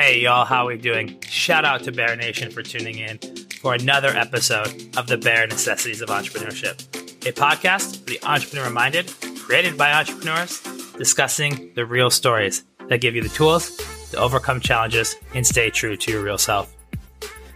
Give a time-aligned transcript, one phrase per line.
[0.00, 1.20] Hey, y'all, how we doing?
[1.20, 3.18] Shout out to Bear Nation for tuning in
[3.60, 6.80] for another episode of the Bare Necessities of Entrepreneurship,
[7.28, 10.62] a podcast for the entrepreneur minded, created by entrepreneurs,
[10.96, 13.76] discussing the real stories that give you the tools
[14.10, 16.74] to overcome challenges and stay true to your real self.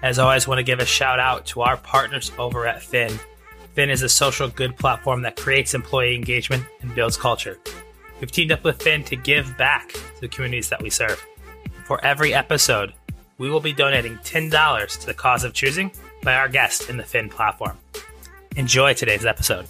[0.03, 3.19] As always, I want to give a shout out to our partners over at Phin.
[3.73, 7.59] Phin is a social good platform that creates employee engagement and builds culture.
[8.21, 11.25] We've teamed up with Phin to give back to the communities that we serve.
[11.85, 12.95] For every episode,
[13.37, 17.03] we will be donating $10 to the cause of choosing by our guest in the
[17.03, 17.77] Phin platform.
[18.57, 19.67] Enjoy today's episode.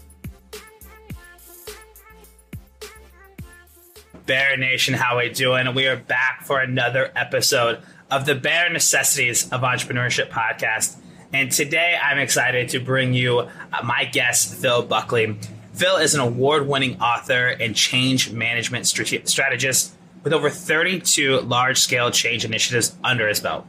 [4.27, 5.75] Bear Nation, how we doing?
[5.75, 7.83] We are back for another episode
[8.13, 10.97] of the Bare Necessities of Entrepreneurship podcast.
[11.33, 13.49] And today I'm excited to bring you uh,
[13.83, 15.37] my guest, Phil Buckley.
[15.73, 22.11] Phil is an award winning author and change management strategist with over 32 large scale
[22.11, 23.67] change initiatives under his belt,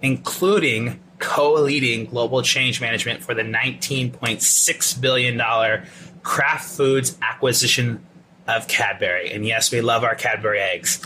[0.00, 5.82] including co leading global change management for the $19.6 billion
[6.22, 8.04] Kraft Foods acquisition
[8.46, 9.32] of Cadbury.
[9.32, 11.02] And yes, we love our Cadbury eggs.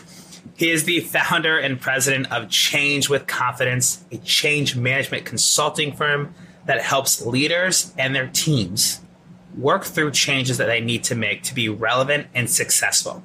[0.56, 6.34] He is the founder and president of Change with Confidence, a change management consulting firm
[6.67, 9.00] that helps leaders and their teams
[9.56, 13.22] work through changes that they need to make to be relevant and successful.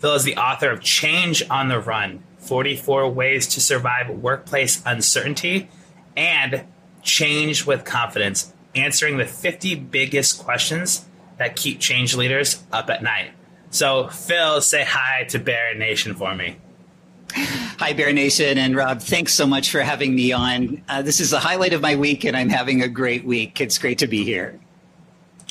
[0.00, 5.68] Phil is the author of Change on the Run 44 Ways to Survive Workplace Uncertainty
[6.16, 6.64] and
[7.02, 11.04] Change with Confidence, answering the 50 biggest questions
[11.36, 13.32] that keep change leaders up at night.
[13.70, 16.56] So, Phil, say hi to Bear Nation for me.
[17.32, 18.56] Hi, Bear Nation.
[18.56, 20.82] And Rob, thanks so much for having me on.
[20.88, 23.60] Uh, this is the highlight of my week, and I'm having a great week.
[23.60, 24.58] It's great to be here.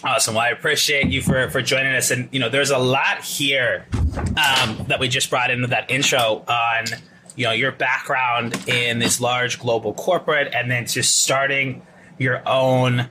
[0.03, 0.35] Awesome.
[0.35, 2.11] Well, I appreciate you for, for joining us.
[2.11, 6.45] And, you know, there's a lot here um, that we just brought into that intro
[6.47, 6.85] on,
[7.35, 11.81] you know, your background in this large global corporate and then just starting
[12.17, 13.09] your own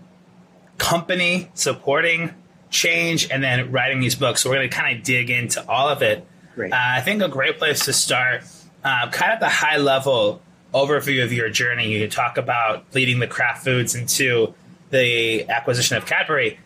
[0.79, 2.33] company supporting
[2.71, 4.43] change and then writing these books.
[4.43, 6.27] So we're going to kind of dig into all of it.
[6.59, 8.45] Uh, I think a great place to start,
[8.83, 10.41] uh, kind of the high level
[10.73, 11.93] overview of your journey.
[11.93, 14.55] You talk about leading the Kraft Foods into
[14.91, 16.59] the acquisition of Cadbury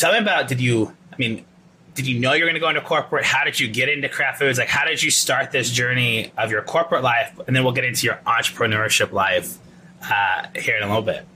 [0.00, 1.44] tell me about did you i mean
[1.94, 3.24] did you know you were going to go into corporate?
[3.24, 4.58] How did you get into Kraft Foods?
[4.58, 7.38] Like how did you start this journey of your corporate life?
[7.46, 9.58] And then we'll get into your entrepreneurship life
[10.02, 11.26] uh, here in a little bit.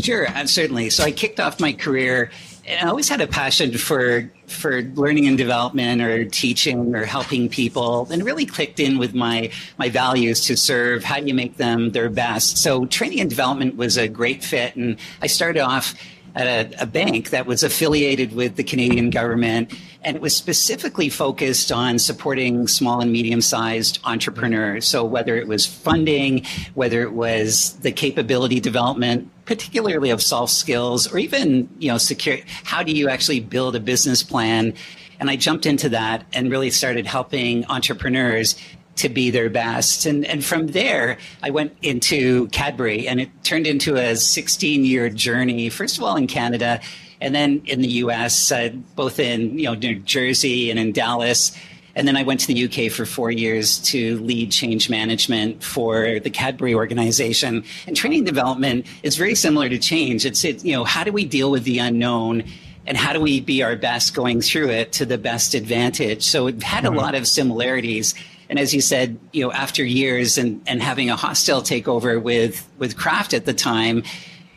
[0.00, 0.90] Sure and certainly.
[0.90, 2.30] So i kicked off my career
[2.66, 7.48] and i always had a passion for for learning and development or teaching or helping
[7.48, 11.56] people and really clicked in with my my values to serve how do you make
[11.56, 12.58] them their best.
[12.58, 15.94] So training and development was a great fit and i started off
[16.36, 19.72] a, a, bank that was affiliated with the Canadian government,
[20.02, 24.86] and it was specifically focused on supporting small and medium sized entrepreneurs.
[24.86, 31.12] So, whether it was funding, whether it was the capability development, particularly of soft skills,
[31.12, 34.74] or even you know, secure, how do you actually build a business plan?
[35.20, 38.56] And I jumped into that and really started helping entrepreneurs
[38.96, 40.06] to be their best.
[40.06, 45.10] And, and from there, I went into Cadbury and it turned into a 16 year
[45.10, 46.80] journey, first of all in Canada
[47.24, 51.56] and then in the US, uh, both in you know, New Jersey and in Dallas.
[51.96, 56.18] And then I went to the UK for four years to lead change management for
[56.20, 57.64] the Cadbury organization.
[57.86, 60.26] And training development is very similar to change.
[60.26, 62.44] It's, it, you know, how do we deal with the unknown
[62.86, 66.24] and how do we be our best going through it to the best advantage?
[66.24, 66.94] So it had mm-hmm.
[66.94, 68.14] a lot of similarities.
[68.48, 72.68] And as you said, you know, after years and, and having a hostile takeover with,
[72.78, 74.02] with Kraft at the time,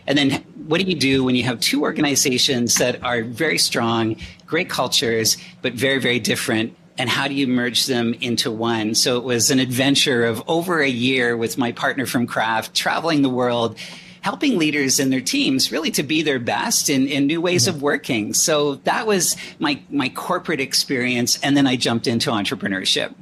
[0.06, 0.32] and then
[0.68, 4.16] what do you do when you have two organizations that are very strong,
[4.46, 6.76] great cultures, but very, very different?
[6.98, 8.96] And how do you merge them into one?
[8.96, 13.22] So it was an adventure of over a year with my partner from Kraft, traveling
[13.22, 13.78] the world,
[14.22, 17.76] helping leaders and their teams really to be their best in, in new ways mm-hmm.
[17.76, 18.34] of working.
[18.34, 21.40] So that was my, my corporate experience.
[21.44, 23.14] And then I jumped into entrepreneurship.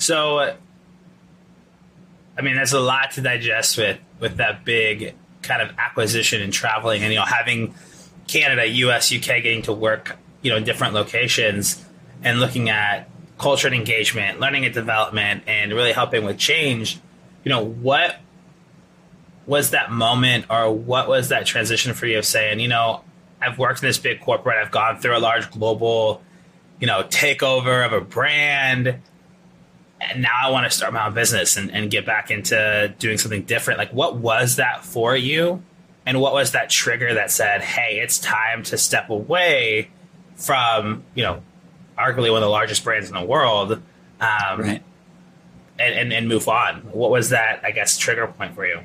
[0.00, 0.56] So, uh,
[2.38, 6.52] I mean, there's a lot to digest with with that big kind of acquisition and
[6.52, 7.74] traveling, and you know, having
[8.26, 9.42] Canada, U.S., U.K.
[9.42, 11.84] getting to work, you know, in different locations,
[12.22, 16.98] and looking at culture and engagement, learning and development, and really helping with change.
[17.44, 18.16] You know, what
[19.46, 23.04] was that moment, or what was that transition for you of saying, you know,
[23.40, 26.22] I've worked in this big corporate, I've gone through a large global,
[26.80, 29.02] you know, takeover of a brand
[30.00, 33.18] and now I want to start my own business and, and get back into doing
[33.18, 33.78] something different.
[33.78, 35.62] Like, what was that for you?
[36.06, 39.90] And what was that trigger that said, hey, it's time to step away
[40.36, 41.42] from, you know,
[41.98, 43.72] arguably one of the largest brands in the world?
[44.20, 44.82] Um, right.
[45.78, 46.76] and, and, and move on?
[46.92, 48.80] What was that, I guess, trigger point for you?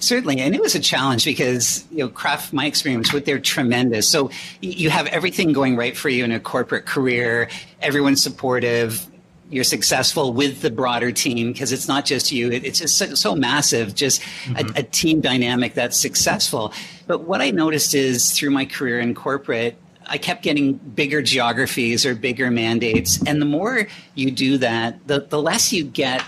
[0.00, 4.06] Certainly, and it was a challenge because you know, Kraft, my experience with they're tremendous.
[4.06, 4.30] So
[4.60, 7.48] you have everything going right for you in a corporate career.
[7.80, 9.06] Everyone's supportive.
[9.50, 12.50] You're successful with the broader team because it's not just you.
[12.50, 14.76] It's just so, so massive, just mm-hmm.
[14.76, 16.72] a, a team dynamic that's successful.
[17.06, 22.04] But what I noticed is through my career in corporate, I kept getting bigger geographies
[22.06, 23.22] or bigger mandates.
[23.26, 26.22] And the more you do that, the, the less you get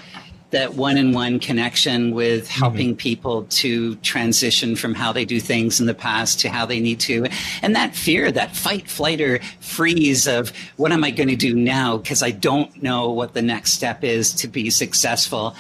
[0.50, 2.61] that one on one connection with mm-hmm.
[2.61, 2.97] helping mm-hmm.
[2.97, 7.00] people to transition from how they do things in the past to how they need
[7.00, 7.26] to.
[7.62, 11.55] And that fear, that fight, flight, or freeze of what am I going to do
[11.55, 11.97] now?
[11.99, 15.55] Because I don't know what the next step is to be successful.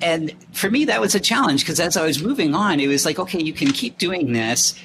[0.00, 3.04] And for me, that was a challenge because as I was moving on, it was
[3.04, 4.78] like, okay, you can keep doing this.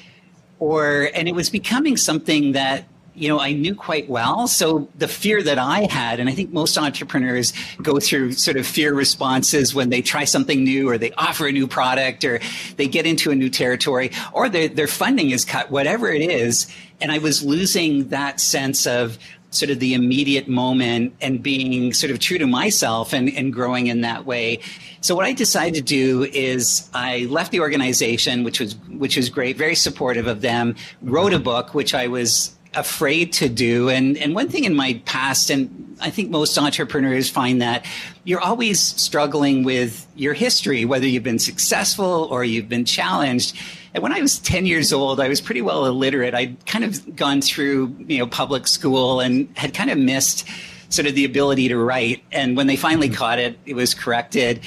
[0.58, 4.48] Or, and it was becoming something that you know, I knew quite well.
[4.48, 8.66] So the fear that I had, and I think most entrepreneurs go through sort of
[8.66, 12.40] fear responses when they try something new or they offer a new product or
[12.76, 16.72] they get into a new territory or their, their funding is cut, whatever it is.
[17.00, 19.18] And I was losing that sense of
[19.50, 23.88] sort of the immediate moment and being sort of true to myself and, and growing
[23.88, 24.58] in that way.
[25.02, 29.28] So what I decided to do is I left the organization, which was which was
[29.28, 33.88] great, very supportive of them, wrote a book, which I was afraid to do.
[33.88, 37.86] And, and one thing in my past, and I think most entrepreneurs find that
[38.24, 43.56] you're always struggling with your history, whether you've been successful or you've been challenged.
[43.94, 46.34] And when I was 10 years old, I was pretty well illiterate.
[46.34, 50.46] I'd kind of gone through, you know, public school and had kind of missed
[50.88, 52.22] sort of the ability to write.
[52.32, 53.16] And when they finally mm-hmm.
[53.16, 54.60] caught it, it was corrected.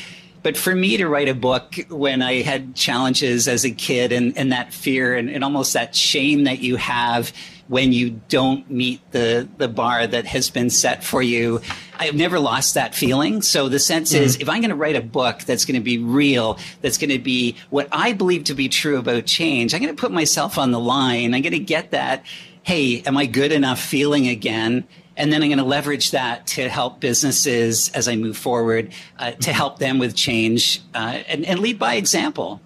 [0.44, 4.38] But for me to write a book when I had challenges as a kid and,
[4.38, 7.34] and that fear and, and almost that shame that you have
[7.67, 11.62] when you don't meet the, the bar that has been set for you.
[11.97, 13.41] I've never lost that feeling.
[13.41, 14.19] So the sense mm.
[14.19, 17.09] is if I'm going to write a book that's going to be real, that's going
[17.09, 20.57] to be what I believe to be true about change, I'm going to put myself
[20.57, 21.33] on the line.
[21.33, 22.25] I'm going to get that,
[22.63, 24.88] hey, am I good enough feeling again?
[25.17, 29.31] And then I'm going to leverage that to help businesses as I move forward, uh,
[29.31, 32.59] to help them with change uh, and, and lead by example.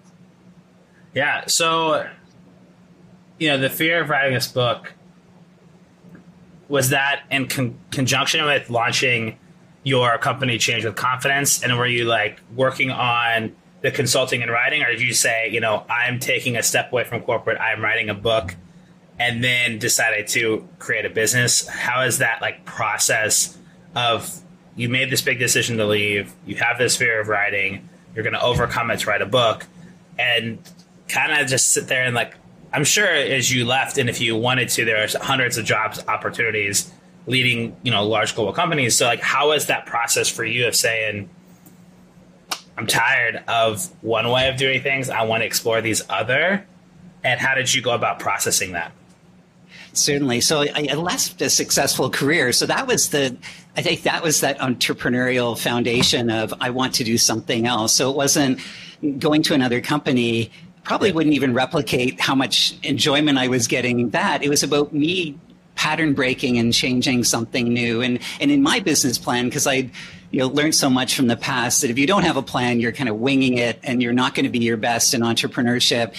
[1.14, 1.46] Yeah.
[1.46, 2.08] So
[3.40, 4.92] you know, the fear of writing this book
[6.68, 9.36] was that in con- conjunction with launching
[9.82, 14.82] your company Change with Confidence, and were you like working on the consulting and writing,
[14.82, 18.10] or did you say, you know, I'm taking a step away from corporate, I'm writing
[18.10, 18.54] a book,
[19.18, 21.66] and then decided to create a business?
[21.66, 23.56] How is that like process
[23.94, 24.42] of
[24.76, 28.34] you made this big decision to leave, you have this fear of writing, you're going
[28.34, 29.66] to overcome it to write a book,
[30.18, 30.58] and
[31.08, 32.34] kind of just sit there and like
[32.72, 36.02] I'm sure as you left, and if you wanted to, there are hundreds of jobs
[36.06, 36.90] opportunities
[37.26, 38.96] leading, you know, large global companies.
[38.96, 41.28] So, like, how was that process for you of saying,
[42.76, 45.10] "I'm tired of one way of doing things.
[45.10, 46.64] I want to explore these other,"
[47.24, 48.92] and how did you go about processing that?
[49.92, 50.40] Certainly.
[50.42, 52.52] So I, left a successful career.
[52.52, 53.36] So that was the,
[53.76, 57.92] I think that was that entrepreneurial foundation of I want to do something else.
[57.92, 58.60] So it wasn't
[59.18, 60.52] going to another company
[60.90, 64.42] probably wouldn't even replicate how much enjoyment I was getting that.
[64.42, 65.38] It was about me
[65.76, 68.00] pattern breaking and changing something new.
[68.02, 69.88] And and in my business plan, because I
[70.32, 72.80] you know learned so much from the past that if you don't have a plan,
[72.80, 76.12] you're kind of winging it and you're not going to be your best in entrepreneurship.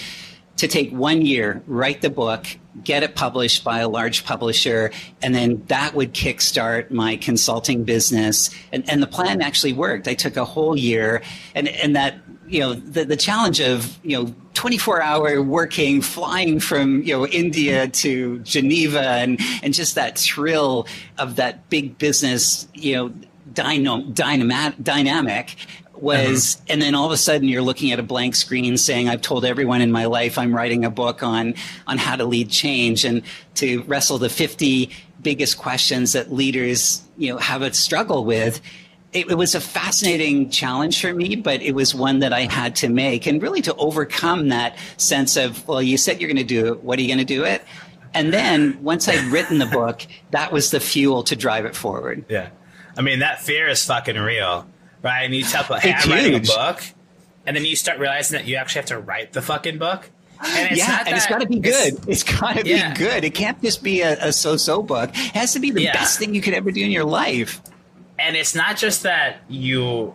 [0.56, 2.46] To take one year, write the book,
[2.82, 8.48] get it published by a large publisher, and then that would kickstart my consulting business.
[8.72, 10.08] And, and the plan actually worked.
[10.08, 11.22] I took a whole year,
[11.54, 12.16] and, and that
[12.52, 17.26] you know the, the challenge of you know 24 hour working flying from you know
[17.26, 20.86] India to Geneva and and just that thrill
[21.18, 23.12] of that big business you know
[23.54, 25.56] dynamo, dynamic dynamic
[25.94, 26.64] was uh-huh.
[26.68, 29.46] and then all of a sudden you're looking at a blank screen saying I've told
[29.46, 31.54] everyone in my life I'm writing a book on
[31.86, 33.22] on how to lead change and
[33.54, 34.90] to wrestle the 50
[35.22, 38.60] biggest questions that leaders you know have a struggle with
[39.12, 42.76] it, it, was a fascinating challenge for me, but it was one that I had
[42.76, 46.44] to make and really to overcome that sense of, well, you said you're going to
[46.44, 46.82] do it.
[46.82, 47.62] What are you going to do it?
[48.14, 52.24] And then once I'd written the book, that was the fuel to drive it forward.
[52.28, 52.50] Yeah.
[52.96, 54.66] I mean, that fear is fucking real,
[55.02, 55.22] right?
[55.22, 56.82] And you tell people, hey, I'm writing a book.
[57.46, 60.08] And then you start realizing that you actually have to write the fucking book.
[60.44, 61.94] And yeah, and that, it's got to be good.
[61.94, 62.92] it's, it's got to yeah.
[62.92, 63.24] be good.
[63.24, 65.10] It can't just be a, a so-so book.
[65.10, 65.92] It has to be the yeah.
[65.92, 67.62] best thing you could ever do in your life
[68.18, 70.14] and it's not just that you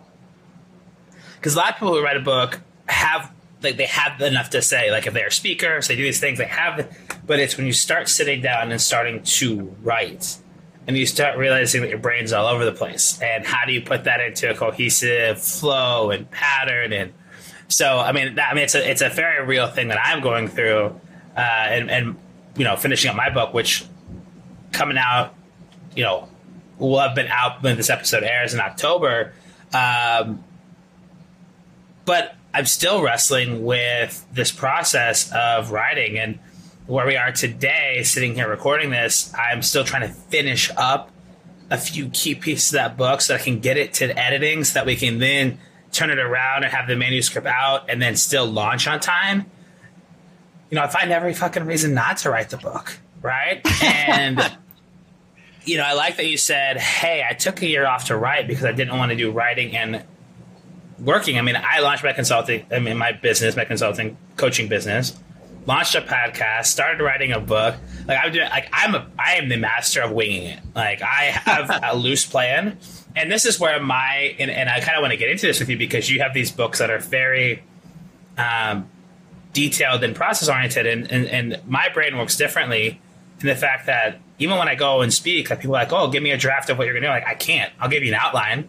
[1.36, 4.62] because a lot of people who write a book have like they have enough to
[4.62, 7.72] say like if they're speakers they do these things they have but it's when you
[7.72, 10.38] start sitting down and starting to write
[10.88, 13.20] and you start realizing that your brain's all over the place.
[13.20, 16.94] And how do you put that into a cohesive flow and pattern?
[16.94, 17.12] And
[17.68, 20.22] so, I mean, that, I mean, it's a it's a very real thing that I'm
[20.22, 20.98] going through,
[21.36, 22.16] uh, and and
[22.56, 23.84] you know, finishing up my book, which
[24.72, 25.34] coming out,
[25.94, 26.26] you know,
[26.78, 29.32] will have been out when this episode airs in October.
[29.72, 30.44] Um,
[32.04, 36.38] but I'm still wrestling with this process of writing and
[36.86, 41.10] where we are today, sitting here recording this, I'm still trying to finish up
[41.70, 44.74] a few key pieces of that book so I can get it to editing so
[44.74, 45.58] that we can then
[45.92, 49.44] turn it around and have the manuscript out and then still launch on time.
[50.70, 53.60] You know, I find every fucking reason not to write the book, right?
[53.82, 54.40] And
[55.64, 58.46] you know, I like that you said, "Hey, I took a year off to write
[58.46, 60.04] because I didn't want to do writing and
[60.98, 65.18] working." I mean, I launched my consulting, I mean, my business, my consulting coaching business
[65.68, 67.76] launched a podcast, started writing a book.
[68.06, 70.60] Like I'm doing, like I'm a, I am the master of winging it.
[70.74, 72.78] Like I have a loose plan,
[73.14, 75.60] and this is where my and, and I kind of want to get into this
[75.60, 77.62] with you because you have these books that are very
[78.38, 78.88] um,
[79.52, 83.00] detailed and process oriented, and, and and my brain works differently
[83.40, 86.08] in the fact that even when I go and speak, like people are like, oh,
[86.08, 87.10] give me a draft of what you're gonna do.
[87.10, 87.72] Like I can't.
[87.80, 88.68] I'll give you an outline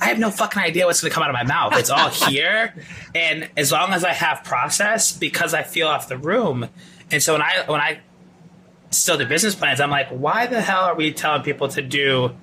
[0.00, 1.76] I have no fucking idea what's going to come out of my mouth.
[1.76, 2.74] It's all here,
[3.14, 6.68] and as long as I have process, because I feel off the room,
[7.10, 8.00] and so when I when I
[8.90, 12.34] still do business plans, I'm like, why the hell are we telling people to do?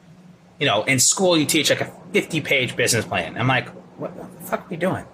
[0.60, 3.38] You know, in school you teach like a 50 page business plan.
[3.38, 5.05] I'm like, what the fuck are we doing?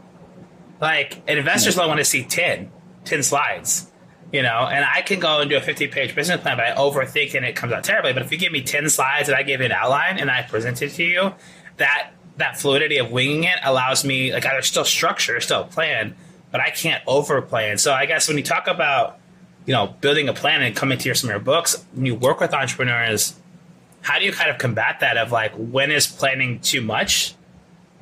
[0.79, 2.72] Like, and investors only want to see 10,
[3.05, 3.90] 10 slides
[4.31, 6.75] you know, and I can go and do a 50 page business plan, but I
[6.75, 8.13] overthink and it comes out terribly.
[8.13, 10.43] But if you give me 10 slides and I give you an outline and I
[10.43, 11.33] present it to you,
[11.77, 16.15] that that fluidity of winging it allows me like there's still structure, still a plan,
[16.51, 17.77] but I can't over plan.
[17.77, 19.19] So I guess when you talk about
[19.65, 22.15] you know building a plan and coming to your some of your books, when you
[22.15, 23.35] work with entrepreneurs,
[24.01, 27.35] how do you kind of combat that of like when is planning too much,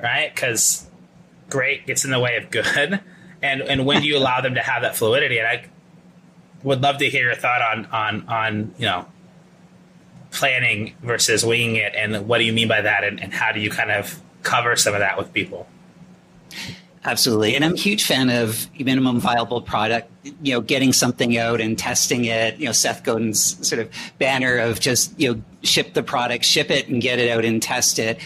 [0.00, 0.32] right?
[0.32, 0.86] Because
[1.48, 3.00] great gets in the way of good,
[3.42, 5.38] and and when do you allow them to have that fluidity?
[5.38, 5.64] And I
[6.62, 9.06] would love to hear your thought on on on you know
[10.30, 13.60] planning versus winging it, and what do you mean by that, and, and how do
[13.60, 15.66] you kind of cover some of that with people?
[17.04, 17.56] Absolutely.
[17.56, 20.10] And I'm a huge fan of minimum viable product,
[20.42, 24.58] you know, getting something out and testing it, you know, Seth Godin's sort of banner
[24.58, 27.98] of just, you know, ship the product, ship it and get it out and test
[27.98, 28.20] it.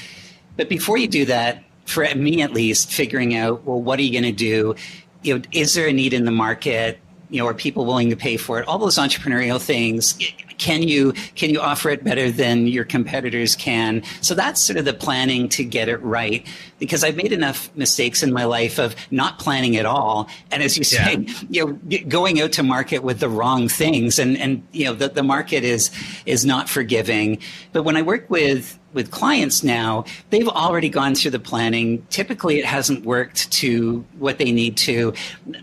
[0.56, 4.10] But before you do that, for me at least, figuring out, well, what are you
[4.10, 4.74] going to do?
[5.22, 6.98] You know, is there a need in the market?
[7.34, 8.68] You know, are people willing to pay for it?
[8.68, 10.16] All those entrepreneurial things
[10.58, 14.84] can you can you offer it better than your competitors can so that's sort of
[14.84, 16.46] the planning to get it right
[16.78, 20.78] because i've made enough mistakes in my life of not planning at all and as
[20.78, 21.34] you say yeah.
[21.50, 25.08] you know going out to market with the wrong things and and you know the,
[25.08, 25.90] the market is
[26.26, 27.38] is not forgiving
[27.72, 32.06] but when i work with with clients now, they've already gone through the planning.
[32.10, 35.12] Typically, it hasn't worked to what they need to.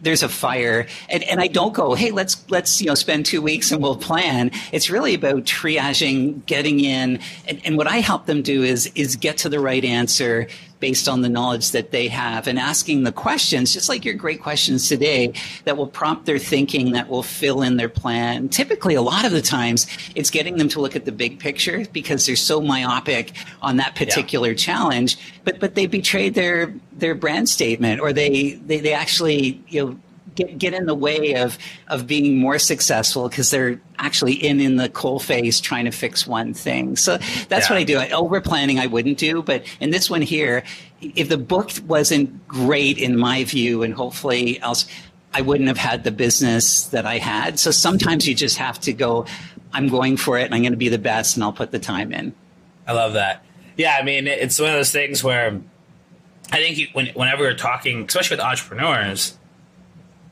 [0.01, 3.41] There's a fire, and, and I don't go, hey, let's let's you know spend two
[3.41, 4.51] weeks and we'll plan.
[4.71, 9.15] It's really about triaging, getting in, and, and what I help them do is is
[9.15, 10.47] get to the right answer
[10.81, 14.41] based on the knowledge that they have and asking the questions, just like your great
[14.41, 15.31] questions today,
[15.63, 18.49] that will prompt their thinking, that will fill in their plan.
[18.49, 21.85] Typically, a lot of the times, it's getting them to look at the big picture
[21.93, 24.55] because they're so myopic on that particular yeah.
[24.55, 25.17] challenge.
[25.45, 29.99] But but they betrayed their their brand statement, or they they, they actually you know
[30.35, 31.57] get, get in the way of
[31.87, 36.25] of being more successful because they're actually in in the coal face trying to fix
[36.25, 36.95] one thing.
[36.95, 37.17] So
[37.49, 37.73] that's yeah.
[37.73, 37.99] what I do.
[38.13, 40.63] Over planning I wouldn't do, but in this one here,
[41.01, 44.85] if the book wasn't great in my view, and hopefully else.
[45.33, 47.57] I wouldn't have had the business that I had.
[47.57, 49.25] So sometimes you just have to go,
[49.71, 51.79] I'm going for it and I'm going to be the best and I'll put the
[51.79, 52.33] time in.
[52.85, 53.41] I love that.
[53.77, 55.61] Yeah, I mean, it's one of those things where
[56.51, 59.37] I think you, when, whenever we're talking, especially with entrepreneurs,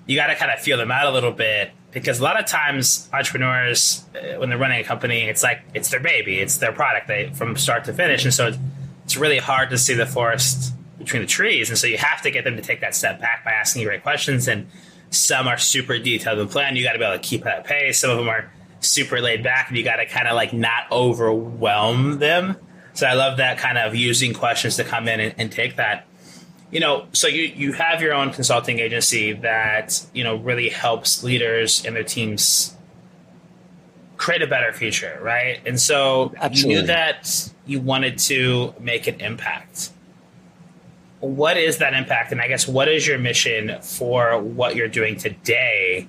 [0.09, 2.47] you got to kind of feel them out a little bit because a lot of
[2.47, 6.71] times entrepreneurs, uh, when they're running a company, it's like it's their baby, it's their
[6.71, 8.57] product, they from start to finish, and so it's,
[9.17, 12.43] really hard to see the forest between the trees, and so you have to get
[12.43, 14.47] them to take that step back by asking you great questions.
[14.47, 14.67] And
[15.09, 16.77] some are super detailed and planned.
[16.77, 17.99] You got to be able to keep that pace.
[17.99, 18.51] Some of them are
[18.81, 22.55] super laid back, and you got to kind of like not overwhelm them.
[22.93, 26.05] So I love that kind of using questions to come in and, and take that
[26.71, 31.23] you know, so you you have your own consulting agency that you know really helps
[31.23, 32.75] leaders and their teams
[34.17, 35.61] create a better future, right?
[35.65, 36.75] And so Absolutely.
[36.75, 39.91] you knew that you wanted to make an impact.
[41.21, 42.31] What is that impact?
[42.31, 46.07] And I guess what is your mission for what you're doing today?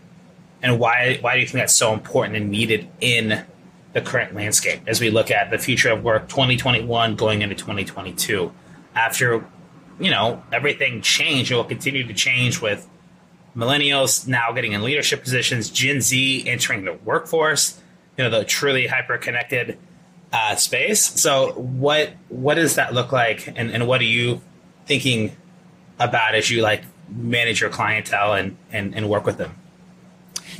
[0.63, 3.45] And why why do you think that's so important and needed in
[3.93, 8.53] the current landscape as we look at the future of work 2021 going into 2022
[8.95, 9.45] after
[10.01, 12.89] you know everything changed and will continue to change with
[13.57, 17.81] millennials now getting in leadership positions gen z entering the workforce
[18.17, 19.79] you know the truly hyper connected
[20.33, 21.21] uh, space.
[21.21, 23.49] So what what does that look like?
[23.49, 24.41] And, and what are you
[24.87, 25.37] thinking
[25.99, 29.55] about as you like manage your clientele and, and, and work with them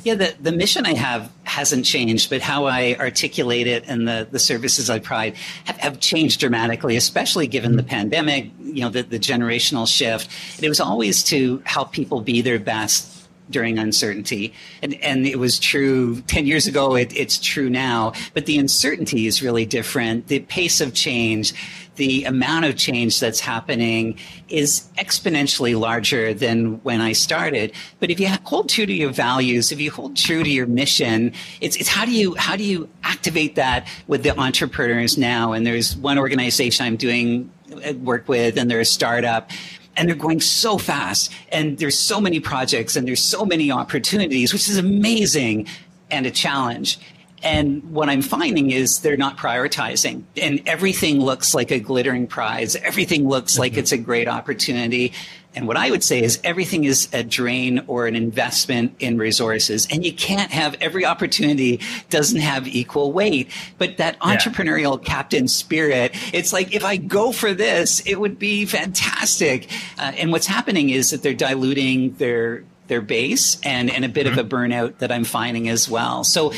[0.05, 4.27] yeah, the, the mission I have hasn't changed, but how I articulate it and the,
[4.31, 9.03] the services I provide have, have changed dramatically, especially given the pandemic, you know, the,
[9.03, 10.31] the generational shift.
[10.57, 13.21] And it was always to help people be their best
[13.51, 14.55] during uncertainty.
[14.83, 18.13] And, and it was true 10 years ago, it, it's true now.
[18.33, 20.29] But the uncertainty is really different.
[20.29, 21.53] The pace of change,
[22.01, 27.75] the amount of change that's happening is exponentially larger than when I started.
[27.99, 31.35] But if you hold true to your values, if you hold true to your mission,
[31.61, 35.53] it's, it's how do you how do you activate that with the entrepreneurs now?
[35.53, 37.53] And there's one organization I'm doing
[37.87, 39.51] uh, work with, and they're a startup
[39.95, 44.55] and they're going so fast and there's so many projects and there's so many opportunities
[44.55, 45.67] which is amazing
[46.11, 46.99] and a challenge
[47.43, 52.77] and what I'm finding is they're not prioritizing, and everything looks like a glittering prize.
[52.77, 53.81] Everything looks like mm-hmm.
[53.81, 55.13] it's a great opportunity.
[55.53, 59.89] And what I would say is everything is a drain or an investment in resources.
[59.91, 63.51] And you can't have every opportunity doesn't have equal weight.
[63.77, 65.13] But that entrepreneurial yeah.
[65.13, 69.69] captain spirit, it's like, if I go for this, it would be fantastic.
[69.99, 74.27] Uh, and what's happening is that they're diluting their their base and, and a bit
[74.27, 74.37] mm-hmm.
[74.37, 76.25] of a burnout that I'm finding as well.
[76.25, 76.53] So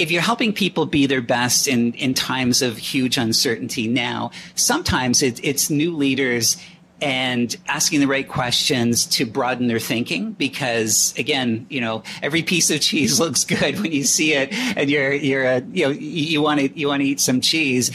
[0.00, 5.22] if you're helping people be their best in, in times of huge uncertainty now, sometimes
[5.22, 6.56] it, it's new leaders
[7.02, 12.70] and asking the right questions to broaden their thinking because again you know every piece
[12.70, 16.42] of cheese looks good when you see it and you're you're a, you know you
[16.42, 17.90] want to you want to eat some cheese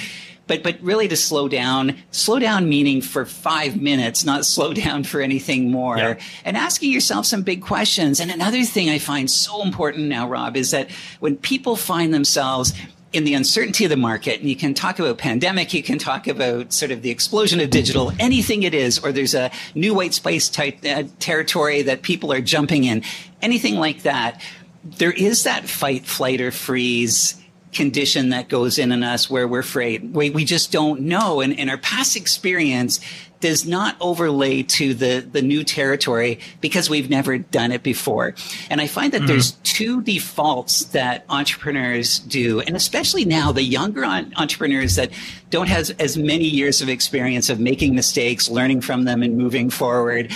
[0.48, 5.04] but but really to slow down slow down meaning for five minutes not slow down
[5.04, 6.20] for anything more yeah.
[6.44, 10.56] and asking yourself some big questions and another thing i find so important now rob
[10.56, 12.74] is that when people find themselves
[13.16, 16.28] in the uncertainty of the market, and you can talk about pandemic, you can talk
[16.28, 20.14] about sort of the explosion of digital, anything it is, or there's a new white
[20.14, 23.04] space type uh, territory that people are jumping in,
[23.42, 24.42] anything like that.
[24.84, 27.42] There is that fight, flight, or freeze
[27.76, 30.16] condition that goes in in us where we're afraid.
[30.16, 31.42] We, we just don't know.
[31.42, 33.00] And, and our past experience
[33.42, 38.34] does not overlay to the, the new territory because we've never done it before.
[38.70, 39.28] And I find that mm-hmm.
[39.28, 45.12] there's two defaults that entrepreneurs do, and especially now the younger entrepreneurs that
[45.50, 49.70] don't have as many years of experience of making mistakes, learning from them, and moving
[49.70, 50.32] forward.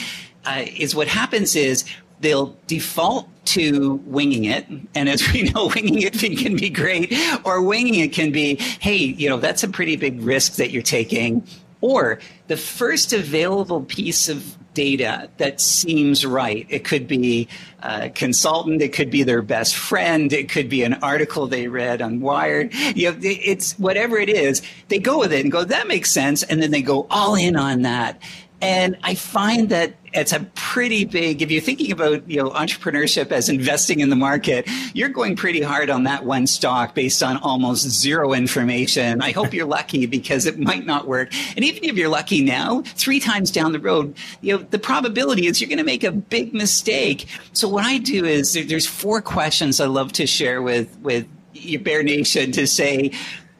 [0.46, 1.86] Uh, is what happens is
[2.20, 4.66] they'll default to winging it.
[4.96, 8.98] And as we know, winging it can be great, or winging it can be, hey,
[8.98, 11.46] you know, that's a pretty big risk that you're taking.
[11.82, 16.66] Or the first available piece of data that seems right.
[16.70, 17.48] It could be
[17.82, 22.02] a consultant, it could be their best friend, it could be an article they read
[22.02, 22.74] on Wired.
[22.96, 26.44] You know, it's whatever it is, they go with it and go, that makes sense.
[26.44, 28.22] And then they go all in on that.
[28.62, 33.32] And I find that it's a pretty big, if you're thinking about, you know, entrepreneurship
[33.32, 37.38] as investing in the market, you're going pretty hard on that one stock based on
[37.38, 39.22] almost zero information.
[39.22, 41.30] I hope you're lucky because it might not work.
[41.56, 45.48] And even if you're lucky now, three times down the road, you know, the probability
[45.48, 47.28] is you're going to make a big mistake.
[47.54, 51.82] So what I do is there's four questions I love to share with, with your
[51.82, 53.12] Bear Nation to say,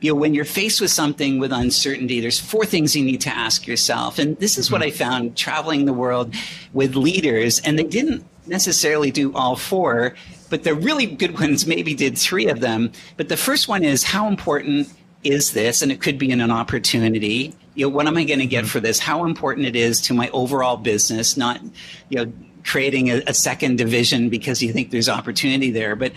[0.02, 3.30] you know, when you're faced with something with uncertainty, there's four things you need to
[3.30, 4.18] ask yourself.
[4.20, 4.88] And this is what mm-hmm.
[4.88, 6.34] I found traveling the world
[6.74, 10.16] with leaders, and they didn't necessarily do all four,
[10.50, 12.92] but the really good ones maybe did three of them.
[13.18, 14.92] But the first one is how important
[15.24, 15.82] is this?
[15.82, 17.54] And it could be in an opportunity.
[17.76, 18.70] You know, what am I going to get mm-hmm.
[18.70, 19.00] for this?
[19.00, 21.62] How important it is to my overall business, not,
[22.10, 22.32] you know,
[22.66, 26.12] creating a, a, second division because you think there's opportunity there, but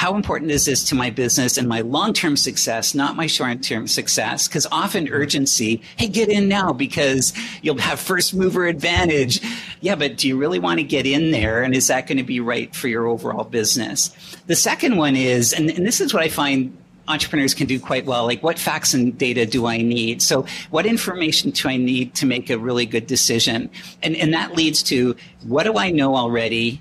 [0.00, 4.48] how important is this to my business and my long-term success, not my short-term success?
[4.48, 5.14] Because often mm-hmm.
[5.14, 9.42] urgency, hey, get in now because you'll have first mover advantage.
[9.82, 11.62] Yeah, but do you really want to get in there?
[11.62, 14.08] And is that going to be right for your overall business?
[14.46, 16.74] The second one is, and, and this is what I find
[17.06, 18.24] entrepreneurs can do quite well.
[18.24, 20.22] Like, what facts and data do I need?
[20.22, 23.68] So, what information do I need to make a really good decision?
[24.02, 26.80] And, and that leads to what do I know already?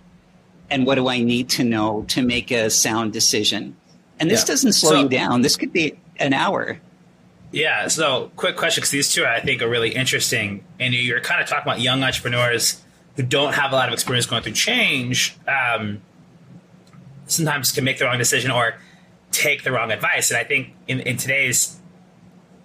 [0.69, 3.75] And what do I need to know to make a sound decision?
[4.19, 4.47] And this yeah.
[4.47, 5.41] doesn't slow so, you down.
[5.41, 6.79] This could be an hour.
[7.51, 7.87] Yeah.
[7.87, 11.47] So, quick question because these two I think are really interesting, and you're kind of
[11.47, 12.81] talking about young entrepreneurs
[13.15, 15.35] who don't have a lot of experience going through change.
[15.47, 16.01] Um,
[17.25, 18.75] sometimes can make the wrong decision, or
[19.31, 20.31] take the wrong advice.
[20.31, 21.79] And I think in, in today's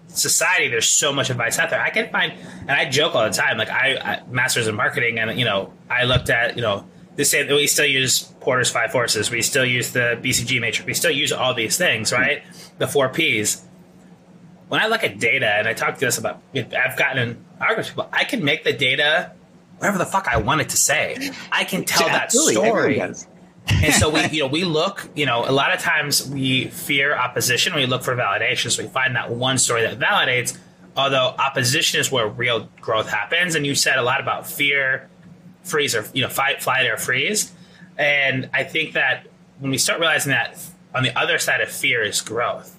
[0.09, 1.81] society, there's so much advice out there.
[1.81, 3.57] I can find, and I joke all the time.
[3.57, 6.85] Like I, I masters in marketing, and you know, I looked at you know
[7.17, 9.31] this say we still use Porter's five forces.
[9.31, 10.87] We still use the BCG matrix.
[10.87, 12.43] We still use all these things, right?
[12.79, 13.63] The four Ps.
[14.69, 17.91] When I look at data, and I talk to this about, I've gotten arguments.
[17.91, 19.33] People, I can make the data
[19.79, 21.31] whatever the fuck I want it to say.
[21.53, 23.01] I can tell that story.
[23.01, 27.15] and so we, you know, we look, you know, a lot of times we fear
[27.15, 27.75] opposition.
[27.75, 28.71] We look for validation.
[28.71, 30.57] So we find that one story that validates.
[30.97, 35.09] Although opposition is where real growth happens, and you said a lot about fear,
[35.65, 37.53] freeze, or you know, fight, flight, or freeze.
[37.99, 39.27] And I think that
[39.59, 40.59] when we start realizing that
[40.95, 42.79] on the other side of fear is growth,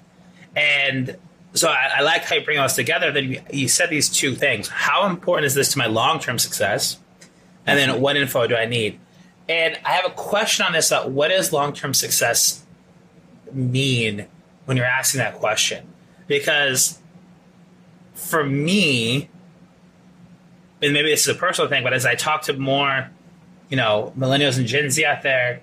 [0.56, 1.18] and
[1.54, 3.12] so I, I like how you bring those together.
[3.12, 7.00] Then you, said these two things: how important is this to my long-term success,
[7.66, 9.00] and then what info do I need?
[9.48, 10.92] And I have a question on this.
[10.92, 12.64] Uh, what does long term success
[13.52, 14.28] mean
[14.66, 15.88] when you're asking that question?
[16.28, 17.00] Because
[18.14, 19.30] for me,
[20.86, 23.10] and maybe this is a personal thing, but as I talk to more,
[23.70, 25.62] you know, millennials and Gen Z out there,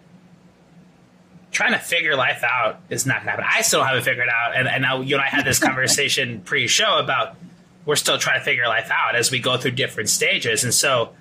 [1.52, 3.44] trying to figure life out is not going to happen.
[3.48, 4.56] I still haven't figured it out.
[4.56, 7.36] And, and now you and I had this conversation pre show about
[7.84, 10.64] we're still trying to figure life out as we go through different stages.
[10.64, 11.14] And so,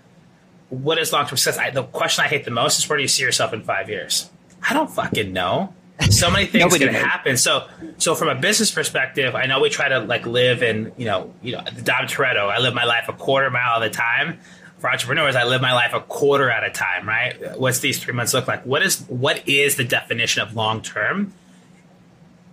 [0.69, 1.57] what is long term success?
[1.57, 3.89] I, the question I hate the most is where do you see yourself in five
[3.89, 4.29] years?
[4.67, 5.73] I don't fucking know.
[6.09, 7.37] So many things can happen.
[7.37, 11.05] So, so from a business perspective, I know we try to like live in, you
[11.05, 12.49] know, you know, the Dom Toretto.
[12.49, 14.39] I live my life a quarter mile at a time.
[14.79, 17.07] For entrepreneurs, I live my life a quarter at a time.
[17.07, 17.59] Right?
[17.59, 18.65] What's these three months look like?
[18.65, 21.33] What is what is the definition of long term?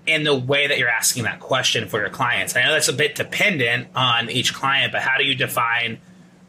[0.07, 2.95] In the way that you're asking that question for your clients, I know that's a
[2.95, 5.99] bit dependent on each client, but how do you define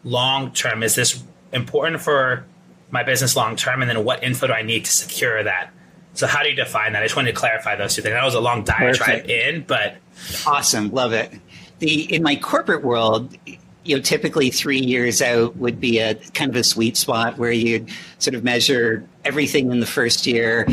[0.03, 0.81] long term?
[0.81, 2.45] Is this important for
[2.91, 5.71] my business long term, and then what info do I need to secure that?
[6.19, 7.01] So how do you define that?
[7.01, 8.13] I just wanted to clarify those two things.
[8.13, 9.29] That was a long diatribe Perfect.
[9.29, 9.95] in, but
[10.45, 11.31] awesome, love it.
[11.79, 13.37] The in my corporate world,
[13.85, 17.53] you know, typically three years out would be a kind of a sweet spot where
[17.53, 20.65] you'd sort of measure everything in the first year.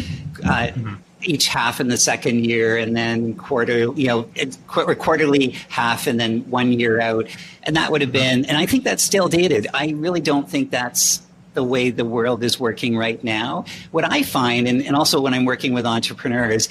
[0.44, 4.28] Uh, mm-hmm each half in the second year and then quarter you know
[4.68, 7.26] quarterly half and then one year out
[7.64, 10.70] and that would have been and i think that's still dated i really don't think
[10.70, 11.25] that's
[11.56, 15.34] the way the world is working right now what i find and, and also when
[15.34, 16.68] i'm working with entrepreneurs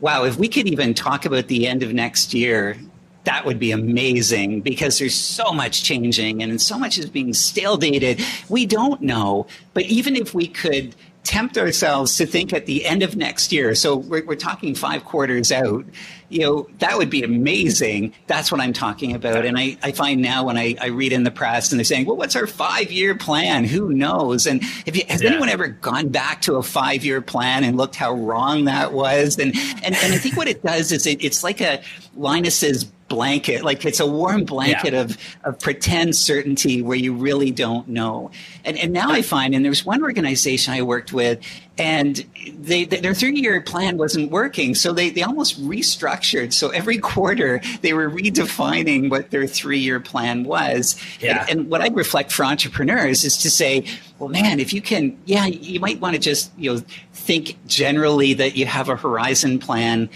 [0.00, 2.78] wow if we could even talk about the end of next year
[3.24, 7.76] that would be amazing because there's so much changing and so much is being stale
[7.76, 8.20] dated.
[8.48, 9.46] We don't know.
[9.74, 10.96] But even if we could
[11.32, 15.02] tempt ourselves to think at the end of next year, so we're, we're, talking five
[15.02, 15.82] quarters out,
[16.28, 18.12] you know, that would be amazing.
[18.26, 19.46] That's what I'm talking about.
[19.46, 22.04] And I, I find now when I, I read in the press and they're saying,
[22.04, 23.64] well, what's our five year plan?
[23.64, 24.46] Who knows?
[24.46, 25.30] And you, has yeah.
[25.30, 29.38] anyone ever gone back to a five year plan and looked how wrong that was?
[29.38, 31.82] And, and, and I think what it does is it, it's like a
[32.14, 33.62] Linus's blanket.
[33.62, 35.02] Like it's a warm blanket yeah.
[35.02, 38.30] of, of pretend certainty where you really don't know.
[38.64, 41.38] And, and now I find, and there's one organization I worked with,
[41.76, 42.24] and
[42.58, 44.74] they, their three year plan wasn't working.
[44.74, 46.54] So they, they almost restructured.
[46.54, 50.98] So every quarter they were redefining what their three year plan was.
[51.20, 51.42] Yeah.
[51.42, 53.84] And, and what I reflect for entrepreneurs is to say,
[54.18, 58.32] well, man, if you can, yeah, you might want to just, you know, think generally
[58.34, 60.08] that you have a horizon plan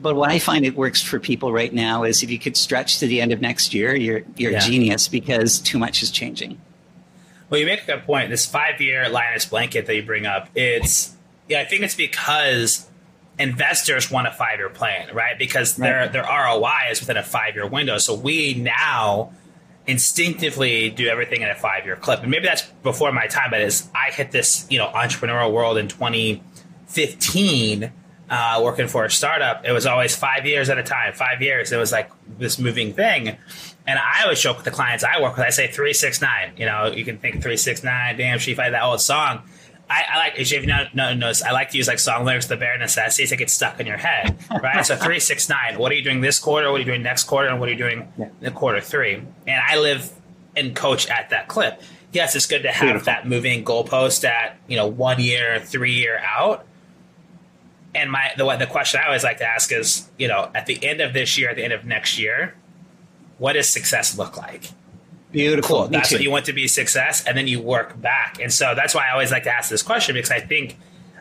[0.00, 2.98] but what I find it works for people right now is if you could stretch
[2.98, 4.58] to the end of next year, you're you're yeah.
[4.58, 6.60] a genius because too much is changing.
[7.48, 8.30] Well, you make a good point.
[8.30, 11.14] This five year Linus blanket that you bring up, it's
[11.48, 12.86] yeah, I think it's because
[13.38, 15.38] investors want a five year plan, right?
[15.38, 15.88] Because right.
[15.88, 17.98] their their ROI is within a five year window.
[17.98, 19.32] So we now
[19.86, 22.20] instinctively do everything in a five year clip.
[22.20, 25.78] And maybe that's before my time, but as I hit this, you know, entrepreneurial world
[25.78, 27.92] in 2015
[28.30, 31.72] uh, working for a startup, it was always five years at a time, five years.
[31.72, 33.36] It was like this moving thing.
[33.86, 36.52] And I always joke with the clients I work with, I say 369.
[36.56, 39.42] You know, you can think 369, damn, she fight that old song.
[39.90, 42.46] I, I like, if you know, no, knows, I like to use like song lyrics,
[42.46, 44.84] the bare necessities that get stuck in your head, right?
[44.84, 46.70] so 369, what are you doing this quarter?
[46.70, 47.48] What are you doing next quarter?
[47.48, 48.28] And what are you doing yeah.
[48.42, 49.14] in quarter three?
[49.14, 50.12] And I live
[50.54, 51.80] and coach at that clip.
[52.12, 53.06] Yes, it's good to have Beautiful.
[53.06, 56.66] that moving goalpost at, you know, one year, three year out
[57.94, 60.84] and my the the question I always like to ask is, you know, at the
[60.84, 62.54] end of this year, at the end of next year,
[63.38, 64.70] what does success look like?
[65.30, 65.82] Beautiful.
[65.82, 65.88] Cool.
[65.88, 68.38] That's what you want to be success, and then you work back.
[68.40, 70.78] And so that's why I always like to ask this question because I think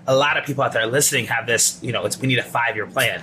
[0.07, 1.79] a lot of people out there listening have this.
[1.81, 3.21] You know, it's we need a five year plan.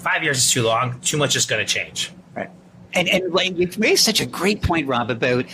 [0.00, 1.00] Five years is too long.
[1.00, 2.12] Too much is going to change.
[2.34, 2.50] Right.
[2.92, 5.46] And and like, you've raised such a great point, Rob, about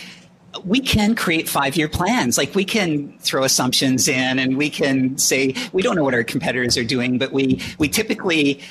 [0.63, 2.37] we can create five year plans.
[2.37, 6.23] Like we can throw assumptions in and we can say, we don't know what our
[6.23, 8.61] competitors are doing, but we, we typically,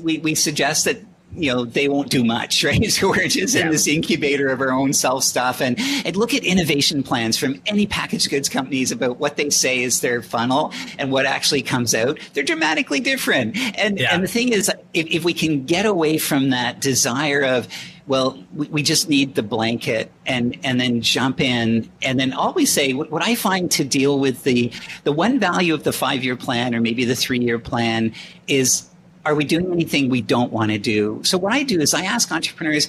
[0.00, 1.02] we, we suggest that
[1.34, 3.62] you know they won't do much right so we're just yeah.
[3.62, 7.60] in this incubator of our own self stuff and and look at innovation plans from
[7.66, 11.94] any packaged goods companies about what they say is their funnel and what actually comes
[11.94, 14.08] out they're dramatically different and yeah.
[14.12, 17.68] and the thing is if, if we can get away from that desire of
[18.10, 22.72] well, we, we, just need the blanket and and then jump in and then always
[22.72, 24.72] say what, what I find to deal with the
[25.04, 28.12] the one value of the five year plan or maybe the three year plan
[28.48, 28.89] is
[29.30, 31.20] are we doing anything we don't want to do?
[31.24, 32.88] So what I do is I ask entrepreneurs,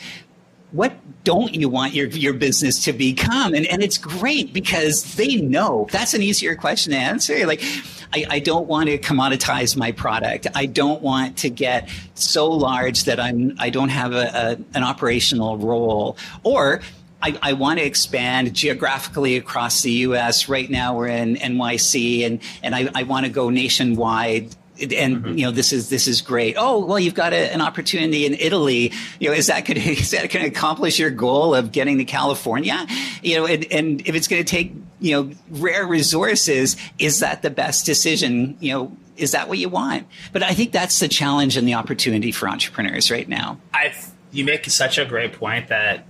[0.71, 3.53] what don't you want your, your business to become?
[3.53, 7.45] And, and it's great because they know that's an easier question to answer.
[7.45, 7.61] Like,
[8.13, 10.47] I, I don't want to commoditize my product.
[10.55, 14.83] I don't want to get so large that I'm, I don't have a, a an
[14.83, 16.17] operational role.
[16.43, 16.81] Or
[17.21, 20.49] I, I, want to expand geographically across the U.S.
[20.49, 25.37] Right now, we're in NYC, and and I, I want to go nationwide and mm-hmm.
[25.37, 26.55] you know this is this is great.
[26.57, 28.91] Oh well, you've got a, an opportunity in Italy.
[29.19, 32.05] You know, is that going is that going to accomplish your goal of getting to
[32.05, 32.87] California?
[33.21, 37.41] You know, and, and if it's going to take you know rare resources, is that
[37.41, 38.57] the best decision?
[38.59, 40.07] You know, is that what you want?
[40.33, 43.59] But I think that's the challenge and the opportunity for entrepreneurs right now.
[43.73, 43.93] I
[44.31, 46.05] you make such a great point that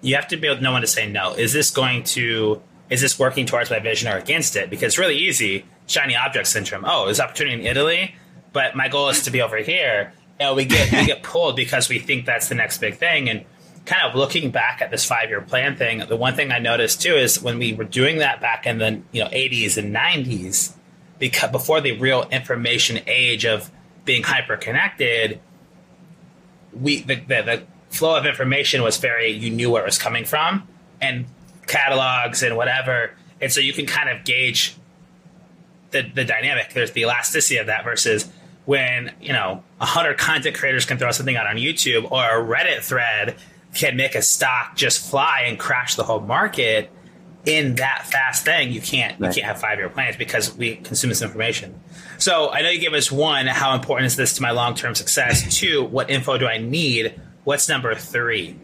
[0.00, 1.34] you have to be able to know when to say no.
[1.34, 4.70] Is this going to is this working towards my vision or against it?
[4.70, 6.84] Because it's really easy shiny object syndrome.
[6.86, 8.14] Oh, there's opportunity in Italy,
[8.52, 10.12] but my goal is to be over here.
[10.40, 13.28] Know, we get we get pulled because we think that's the next big thing.
[13.28, 13.44] And
[13.86, 17.02] kind of looking back at this five year plan thing, the one thing I noticed
[17.02, 20.74] too is when we were doing that back in the you know 80s and 90s,
[21.18, 23.70] because before the real information age of
[24.04, 25.40] being hyper connected,
[26.72, 30.24] we the, the, the flow of information was very you knew where it was coming
[30.24, 30.66] from
[31.00, 31.26] and
[31.66, 34.76] catalogs and whatever, and so you can kind of gauge
[35.94, 36.74] the, the dynamic.
[36.74, 38.30] There's the elasticity of that versus
[38.66, 42.42] when, you know, a hundred content creators can throw something out on YouTube or a
[42.42, 43.36] Reddit thread
[43.74, 46.90] can make a stock just fly and crash the whole market
[47.44, 48.72] in that fast thing.
[48.72, 49.28] You can't right.
[49.28, 51.80] you can't have five year plans because we consume this information.
[52.18, 54.94] So I know you gave us one, how important is this to my long term
[54.94, 55.56] success?
[55.58, 57.20] Two, what info do I need?
[57.44, 58.56] What's number three?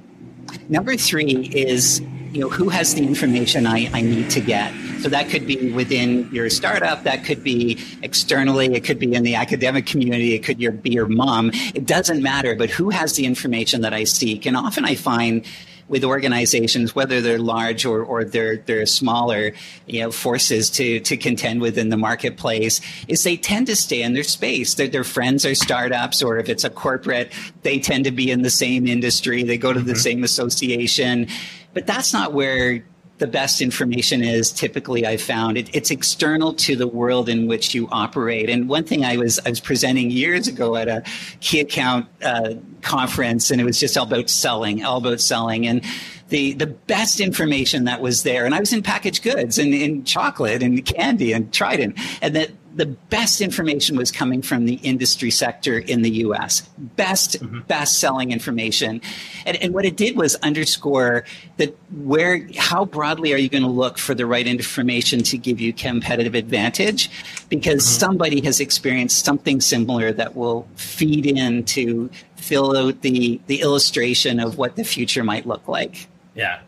[0.69, 2.01] Number three is
[2.33, 5.73] you know who has the information I, I need to get so that could be
[5.73, 10.41] within your startup that could be externally it could be in the academic community it
[10.41, 14.47] could be your mom it doesn't matter but who has the information that i seek
[14.47, 15.45] and often i find
[15.91, 19.53] with organizations, whether they're large or, or they're they're smaller,
[19.87, 24.15] you know, forces to to contend within the marketplace, is they tend to stay in
[24.15, 24.75] their space.
[24.75, 28.43] Their, their friends are startups, or if it's a corporate, they tend to be in
[28.43, 29.43] the same industry.
[29.43, 29.89] They go to mm-hmm.
[29.89, 31.27] the same association,
[31.75, 32.85] but that's not where
[33.21, 37.75] the best information is typically I found it, it's external to the world in which
[37.75, 38.49] you operate.
[38.49, 41.03] And one thing I was I was presenting years ago at a
[41.41, 45.85] key account uh, conference, and it was just all about selling, all about selling, and
[46.31, 48.47] the the best information that was there.
[48.47, 52.51] And I was in packaged goods and in chocolate and candy and Trident, and that
[52.81, 56.63] the best information was coming from the industry sector in the US.
[56.97, 57.61] Best, mm-hmm.
[57.69, 59.03] best selling information.
[59.45, 61.27] And, and, what it did was underscore
[61.59, 65.61] that where, how broadly are you going to look for the right information to give
[65.61, 67.11] you competitive advantage?
[67.51, 68.01] Because mm-hmm.
[68.01, 74.41] somebody has experienced something similar that will feed in to fill out the, the illustration
[74.41, 76.09] of what the future might look like.
[76.35, 76.61] Yeah.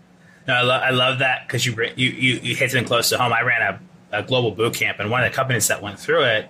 [0.47, 3.17] No, I, lo- I love that because you, you, you, you hit something close to
[3.17, 3.33] home.
[3.33, 3.81] I ran a
[4.13, 6.49] a global boot camp, and one of the companies that went through it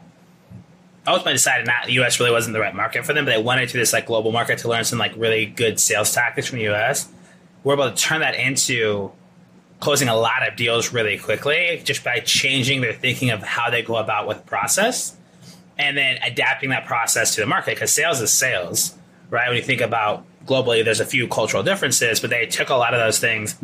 [1.07, 2.21] ultimately decided not the U.S.
[2.21, 4.59] really wasn't the right market for them, but they went into this like global market
[4.59, 7.09] to learn some like really good sales tactics from the U.S.
[7.65, 9.11] We're able to turn that into
[9.83, 13.83] closing a lot of deals really quickly just by changing their thinking of how they
[13.83, 15.17] go about with process
[15.77, 18.97] and then adapting that process to the market because sales is sales
[19.29, 22.75] right when you think about globally there's a few cultural differences but they took a
[22.77, 23.57] lot of those things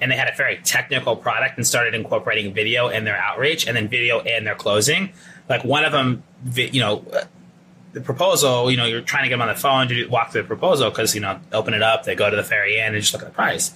[0.00, 3.76] and they had a very technical product and started incorporating video in their outreach and
[3.76, 5.12] then video in their closing.
[5.48, 6.22] Like one of them,
[6.54, 7.04] you know,
[7.92, 10.42] the proposal, you know, you're trying to get them on the phone to walk through
[10.42, 13.02] the proposal because, you know, open it up, they go to the very end and
[13.02, 13.74] just look at the price.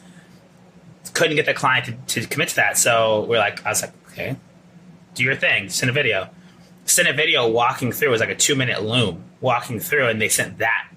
[1.15, 2.77] Couldn't get the client to, to commit to that.
[2.77, 4.37] So we're like, I was like, okay,
[5.15, 6.29] do your thing, send a video.
[6.85, 8.09] Send a video walking through.
[8.09, 10.91] It was like a two minute loom walking through, and they sent that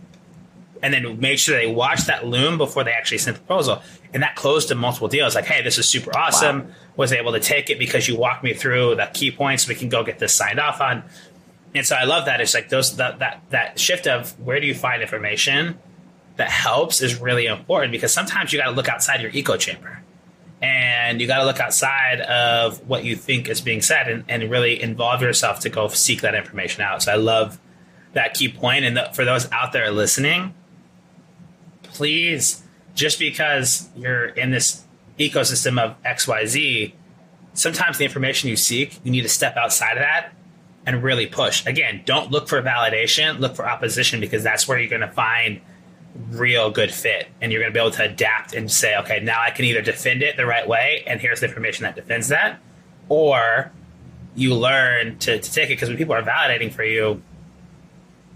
[0.84, 3.82] and then make sure they watch that loom before they actually sent the proposal.
[4.14, 5.34] And that closed to multiple deals.
[5.36, 6.68] Like, hey, this is super awesome.
[6.68, 6.76] Wow.
[6.98, 9.68] Was able to take it because you walked me through the key points.
[9.68, 11.04] We can go get this signed off on.
[11.74, 12.40] And so I love that.
[12.40, 15.80] It's like those that that that shift of where do you find information
[16.36, 20.04] that helps is really important because sometimes you got to look outside your echo chamber.
[20.64, 24.50] and you got to look outside of what you think is being said and, and
[24.50, 27.04] really involve yourself to go seek that information out.
[27.04, 27.60] So I love
[28.14, 28.86] that key point.
[28.86, 30.54] And the, for those out there listening,
[31.84, 32.63] please,
[32.96, 34.84] just because you're in this
[35.20, 36.94] ecosystem of XYZ,
[37.54, 40.34] sometimes the information you seek, you need to step outside of that
[40.86, 41.66] and really push.
[41.66, 45.62] Again, don't look for validation, look for opposition because that's where you're going to find–
[46.32, 47.28] real good fit.
[47.42, 49.82] And you're going to be able to adapt and say okay now i can either
[49.82, 52.60] defend it the right way and here's the information that defends that
[53.10, 53.72] or
[54.36, 57.22] you learn to, to take it because when people are validating for you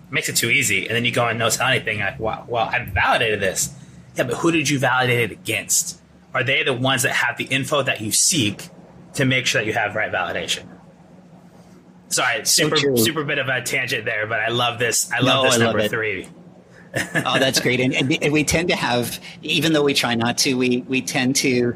[0.07, 0.87] it makes it too easy.
[0.87, 3.73] And then you go and no tell anything like wow well i validated this
[4.17, 6.01] yeah but who did you validate it against?
[6.33, 8.69] Are they the ones that have the info that you seek
[9.13, 10.67] to make sure that you have right validation?
[12.09, 15.11] Sorry super so super bit of a tangent there but i love this.
[15.11, 16.27] I love no, this I number love three.
[17.25, 17.79] Oh, that's great.
[17.79, 21.35] And, and, we tend to have, even though we try not to, we, we tend
[21.37, 21.75] to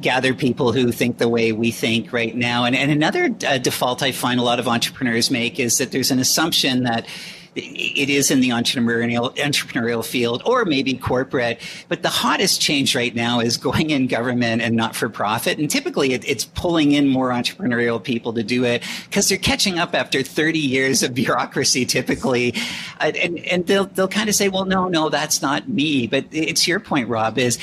[0.00, 2.64] gather people who think the way we think right now.
[2.64, 6.10] And, and another uh, default I find a lot of entrepreneurs make is that there's
[6.10, 7.06] an assumption that
[7.56, 11.60] it is in the entrepreneurial entrepreneurial field or maybe corporate.
[11.88, 15.58] But the hottest change right now is going in government and not for profit.
[15.58, 19.78] And typically it, it's pulling in more entrepreneurial people to do it because they're catching
[19.78, 22.54] up after 30 years of bureaucracy typically.
[23.00, 26.06] And, and they'll, they'll kind of say, well, no, no, that's not me.
[26.06, 27.58] But it's your point, Rob, is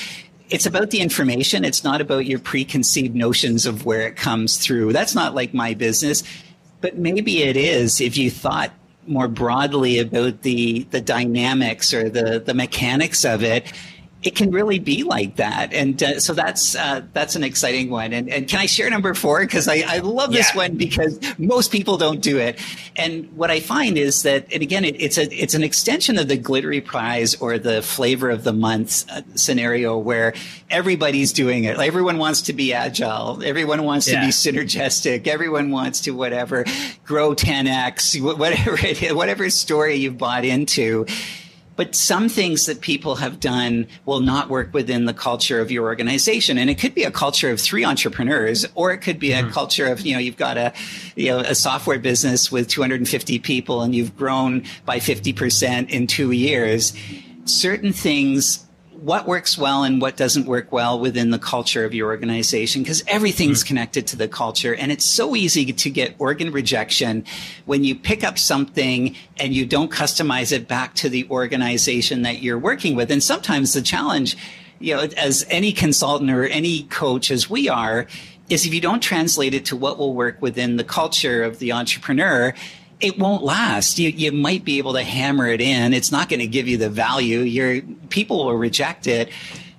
[0.50, 1.66] it's about the information.
[1.66, 4.94] It's not about your preconceived notions of where it comes through.
[4.94, 6.24] That's not like my business.
[6.80, 8.72] But maybe it is if you thought
[9.08, 13.72] more broadly about the the dynamics or the the mechanics of it
[14.28, 18.12] it can really be like that, and uh, so that's uh, that's an exciting one.
[18.12, 20.58] And, and can I share number four because I, I love this yeah.
[20.58, 22.60] one because most people don't do it.
[22.98, 26.28] And what I find is that, and again, it, it's a it's an extension of
[26.28, 30.34] the glittery prize or the flavor of the month uh, scenario where
[30.70, 31.80] everybody's doing it.
[31.80, 33.42] Everyone wants to be agile.
[33.42, 34.20] Everyone wants yeah.
[34.20, 35.28] to be synergistic.
[35.28, 36.66] Everyone wants to whatever
[37.06, 41.06] grow 10x, whatever it, whatever story you've bought into
[41.78, 45.86] but some things that people have done will not work within the culture of your
[45.86, 46.58] organization.
[46.58, 49.48] And it could be a culture of three entrepreneurs, or it could be mm-hmm.
[49.48, 50.74] a culture of, you know, you've got a,
[51.16, 56.32] you know, a software business with 250 people and you've grown by 50% in two
[56.32, 56.94] years.
[57.46, 58.67] Certain things
[59.08, 63.02] what works well and what doesn't work well within the culture of your organization because
[63.08, 63.68] everything's mm-hmm.
[63.70, 67.24] connected to the culture and it's so easy to get organ rejection
[67.66, 72.44] when you pick up something and you don't customize it back to the organization that
[72.44, 74.36] you're working with and sometimes the challenge
[74.80, 78.08] you know as any consultant or any coach as we are
[78.50, 81.72] is if you don't translate it to what will work within the culture of the
[81.72, 82.54] entrepreneur
[83.00, 84.00] it won't last.
[84.00, 85.94] You, you might be able to hammer it in.
[85.94, 87.40] It's not going to give you the value.
[87.40, 89.30] Your people will reject it.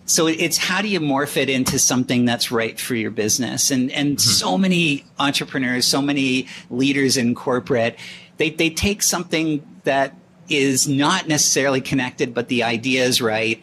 [0.06, 3.70] So it's how do you morph it into something that's right for your business?
[3.70, 4.18] And and mm-hmm.
[4.18, 7.98] so many entrepreneurs, so many leaders in corporate,
[8.38, 10.14] they they take something that
[10.48, 13.60] is not necessarily connected, but the idea is right,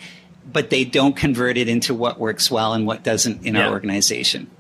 [0.52, 3.66] but they don't convert it into what works well and what doesn't in yeah.
[3.66, 4.52] our organization.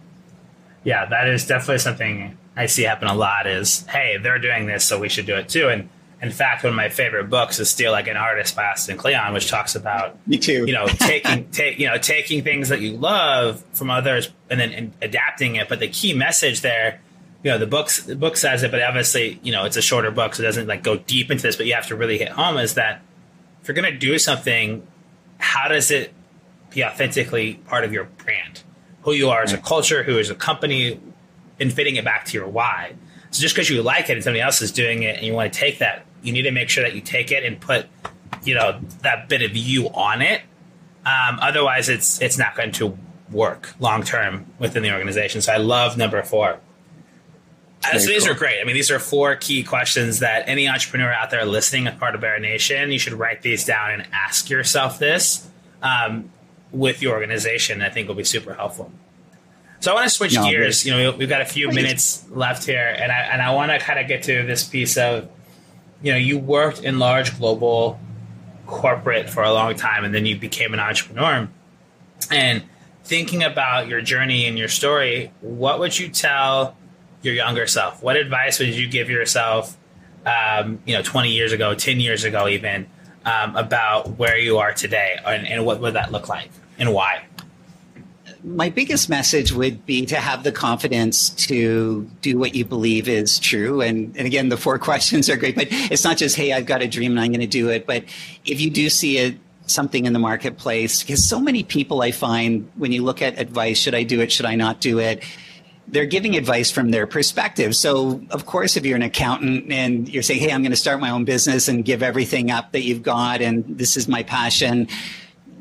[0.84, 4.86] Yeah, that is definitely something I see happen a lot is, hey, they're doing this,
[4.86, 5.68] so we should do it too.
[5.68, 5.90] And
[6.22, 9.34] in fact, one of my favorite books is Steal Like an Artist by Austin Kleon,
[9.34, 10.66] which talks about me too.
[10.66, 14.72] You know, taking take you know taking things that you love from others and then
[14.72, 15.68] and adapting it.
[15.68, 17.02] But the key message there,
[17.44, 20.12] you know, the books the book says it, but obviously, you know, it's a shorter
[20.12, 21.58] book, so it doesn't like go deep into this.
[21.58, 23.02] But you have to really hit home is that
[23.62, 24.86] if you're going to do something,
[25.38, 26.14] how does it
[26.70, 28.64] be authentically part of your brand?
[29.02, 31.00] Who you are as a culture, who is a company,
[31.60, 32.96] and fitting it back to your why.
[33.32, 35.52] So just because you like it and somebody else is doing it and you want
[35.52, 37.88] to take that, you need to make sure that you take it and put,
[38.44, 40.42] you know, that bit of you on it.
[41.06, 42.98] Um, otherwise, it's it's not going to
[43.32, 45.42] work long term within the organization.
[45.42, 46.60] So I love number four.
[47.84, 48.34] Uh, so these cool.
[48.34, 48.60] are great.
[48.62, 52.16] I mean, these are four key questions that any entrepreneur out there listening as part
[52.16, 55.48] of Bear Nation, you should write these down and ask yourself this
[55.84, 56.32] um,
[56.72, 57.82] with your organization.
[57.82, 58.92] I think will be super helpful.
[59.80, 60.86] So I want to switch no, gears.
[60.86, 63.80] You know, we've got a few minutes left here, and I and I want to
[63.80, 65.30] kind of get to this piece of,
[66.02, 68.00] you know, you worked in large global
[68.66, 71.48] corporate for a long time, and then you became an entrepreneur.
[72.32, 72.64] And
[73.04, 76.76] thinking about your journey and your story, what would you tell
[77.22, 78.02] your younger self?
[78.02, 79.78] What advice would you give yourself?
[80.26, 82.88] Um, you know, twenty years ago, ten years ago, even
[83.26, 86.50] um, about where you are today, and, and what would that look like,
[86.80, 87.26] and why?
[88.46, 93.40] My biggest message would be to have the confidence to do what you believe is
[93.40, 93.82] true.
[93.82, 96.82] And, and again, the four questions are great, but it's not just, hey, I've got
[96.82, 97.88] a dream and I'm going to do it.
[97.88, 98.04] But
[98.46, 99.38] if you do see it,
[99.68, 103.80] something in the marketplace because so many people I find when you look at advice,
[103.80, 104.32] should I do it?
[104.32, 105.24] Should I not do it?
[105.88, 107.76] They're giving advice from their perspective.
[107.76, 111.00] So, of course, if you're an accountant and you're saying, Hey, I'm going to start
[111.00, 114.88] my own business and give everything up that you've got, and this is my passion,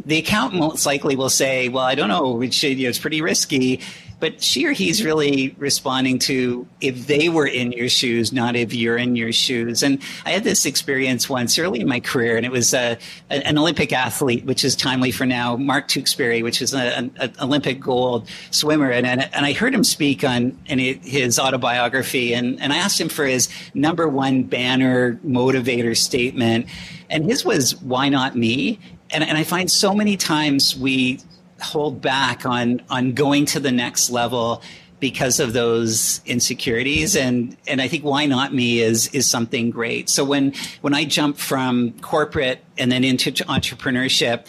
[0.05, 3.81] the accountant most likely will say, Well, I don't know, it's pretty risky
[4.25, 8.73] but she or he's really responding to if they were in your shoes, not if
[8.73, 9.83] you're in your shoes.
[9.83, 12.97] And I had this experience once early in my career, and it was uh,
[13.29, 18.27] an Olympic athlete, which is timely for now, Mark Tewksbury, which is an Olympic gold
[18.51, 18.91] swimmer.
[18.91, 22.99] And, and, and I heard him speak on in his autobiography, and, and I asked
[22.99, 26.67] him for his number one banner motivator statement.
[27.11, 28.79] And his was, Why not me?
[29.11, 31.21] And, and I find so many times we
[31.61, 34.63] hold back on on going to the next level
[35.01, 40.09] because of those insecurities and and I think why not me is is something great.
[40.09, 44.47] So when when I jumped from corporate and then into entrepreneurship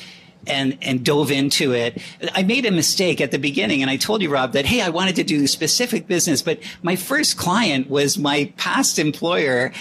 [0.47, 2.01] and and dove into it.
[2.34, 4.89] I made a mistake at the beginning, and I told you, Rob, that hey, I
[4.89, 9.74] wanted to do specific business, but my first client was my past employer,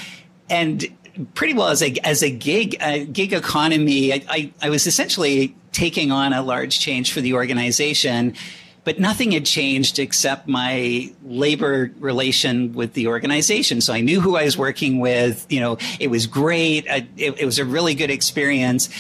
[0.49, 0.87] and
[1.35, 4.13] pretty well as a as a gig a gig economy.
[4.13, 8.35] I, I, I was essentially taking on a large change for the organization
[8.85, 13.81] but nothing had changed except my labor relation with the organization.
[13.81, 15.47] So I knew who I was working with.
[15.49, 16.89] You know, it was great.
[16.89, 18.91] I, it, it, was a really good experience.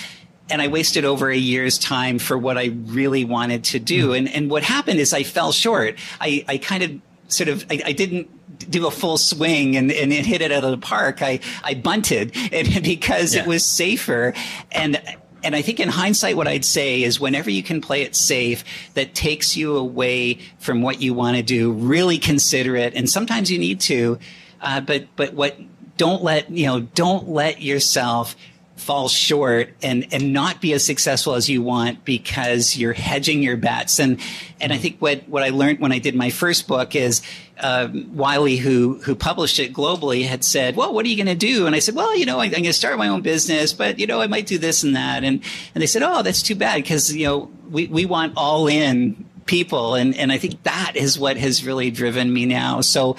[0.51, 4.09] And I wasted over a year's time for what I really wanted to do.
[4.09, 4.15] Mm-hmm.
[4.15, 5.99] And, and what happened is I fell short.
[6.21, 10.13] I, I kind of sort of, I, I didn't do a full swing and, and
[10.13, 11.23] hit it out of the park.
[11.23, 13.43] I, I bunted it because yeah.
[13.43, 14.35] it was safer.
[14.73, 15.01] And
[15.45, 18.65] and I think in hindsight, what I'd say is whenever you can play it safe,
[18.95, 22.95] that takes you away from what you want to do, really consider it.
[22.95, 24.19] And sometimes you need to,
[24.63, 25.59] uh, but, but what,
[25.99, 28.37] don't let, you know, don't let yourself
[28.77, 33.57] fall short and and not be as successful as you want because you're hedging your
[33.57, 34.19] bets and
[34.61, 37.23] and I think what what I learned when I did my first book is
[37.59, 41.35] uh, Wiley who who published it globally had said well what are you going to
[41.35, 41.67] do?
[41.67, 43.99] And I said well you know I, am going to start my own business but
[43.99, 45.25] you know I might do this and that.
[45.25, 45.43] And
[45.75, 49.25] and they said oh that's too bad because you know we we want all in
[49.47, 49.95] people.
[49.95, 52.81] And and I think that is what has really driven me now.
[52.81, 53.17] So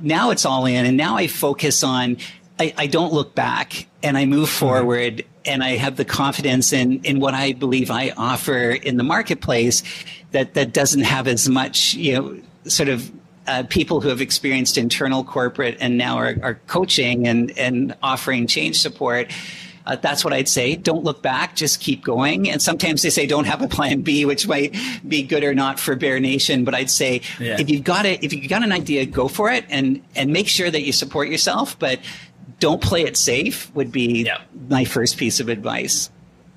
[0.00, 2.16] now it's all in and now I focus on
[2.58, 4.58] I, I don't look back and I move mm-hmm.
[4.58, 9.02] forward and I have the confidence in, in what I believe I offer in the
[9.02, 9.82] marketplace
[10.32, 12.40] that, that doesn't have as much, you know,
[12.70, 13.10] sort of
[13.50, 18.46] uh, people who have experienced internal corporate and now are, are coaching and, and offering
[18.46, 19.28] change support.
[19.86, 20.76] Uh, that's what I'd say.
[20.76, 22.48] Don't look back, just keep going.
[22.48, 24.76] And sometimes they say don't have a plan B, which might
[25.08, 26.64] be good or not for Bear Nation.
[26.64, 27.58] But I'd say yeah.
[27.58, 30.46] if you've got it, if you've got an idea, go for it and and make
[30.46, 31.76] sure that you support yourself.
[31.76, 31.98] But
[32.60, 34.42] don't play it safe would be yep.
[34.68, 36.08] my first piece of advice.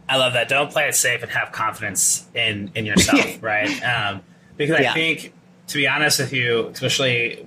[0.07, 0.47] I love that.
[0.47, 3.81] Don't play it safe and have confidence in in yourself, right?
[3.81, 4.21] Um,
[4.57, 4.93] because I yeah.
[4.93, 5.33] think,
[5.73, 7.43] to be honest with you, especially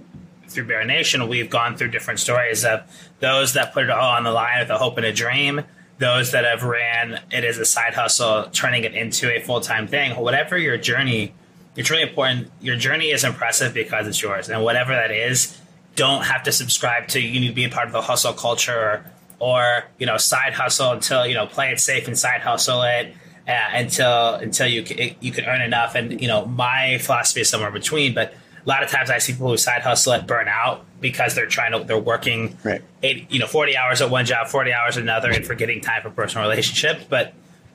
[0.49, 2.83] through Bear Nation, we've gone through different stories of
[3.21, 5.63] those that put it all on the line with a hope and a dream,
[5.99, 9.87] those that have ran it as a side hustle, turning it into a full time
[9.87, 10.17] thing.
[10.17, 11.35] Whatever your journey,
[11.77, 12.51] it's really important.
[12.61, 15.57] Your journey is impressive because it's yours, and whatever that is,
[15.95, 18.77] don't have to subscribe to you need to be a part of the hustle culture
[18.77, 19.05] or,
[19.39, 23.15] or you know side hustle until you know play it safe and side hustle it
[23.47, 25.95] uh, until until you can, you can earn enough.
[25.95, 29.33] And you know my philosophy is somewhere between, but a lot of times I see
[29.33, 32.83] people who side hustle at burn out because they're trying to they're working right.
[33.03, 36.03] eight, you know 40 hours at one job 40 hours at another and forgetting time
[36.03, 37.35] for personal relationships but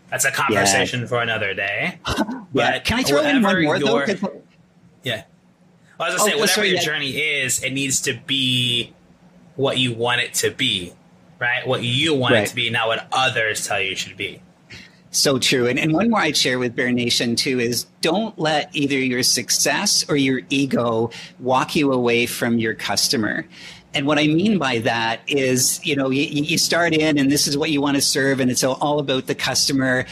[0.09, 1.05] that's a conversation yeah.
[1.05, 1.99] for another day
[2.53, 4.41] but can i throw in one more though
[5.03, 5.23] yeah
[6.01, 8.93] I was gonna say, oh, whatever your journey is, it needs to be
[9.55, 10.93] what you want it to be,
[11.39, 11.65] right?
[11.65, 12.43] What you want right.
[12.43, 14.41] it to be, not what others tell you should be.
[15.13, 15.67] So true.
[15.67, 19.23] And, and one more I'd share with Bear Nation too is don't let either your
[19.23, 23.45] success or your ego walk you away from your customer.
[23.93, 27.45] And what I mean by that is, you know, you, you start in and this
[27.45, 30.05] is what you want to serve and it's all about the customer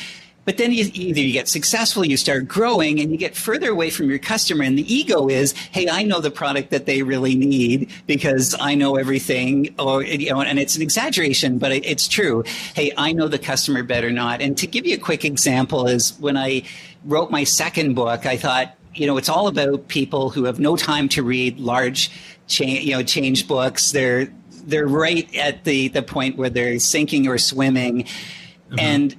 [0.46, 3.90] but then you, either you get successful, you start growing, and you get further away
[3.90, 4.64] from your customer.
[4.64, 8.76] And the ego is, hey, I know the product that they really need because I
[8.76, 9.76] know everything.
[9.78, 12.44] Or you know, and it's an exaggeration, but it's true.
[12.74, 14.42] Hey, I know the customer better not.
[14.42, 16.64] And to give you a quick example is when I
[17.06, 20.76] wrote my second book, I thought, you know, it's all about people who have no
[20.76, 22.12] time to read large,
[22.48, 23.92] change, you know, change books.
[23.92, 24.30] They're
[24.64, 28.80] they're right at the the point where they're sinking or swimming, mm-hmm.
[28.80, 29.16] and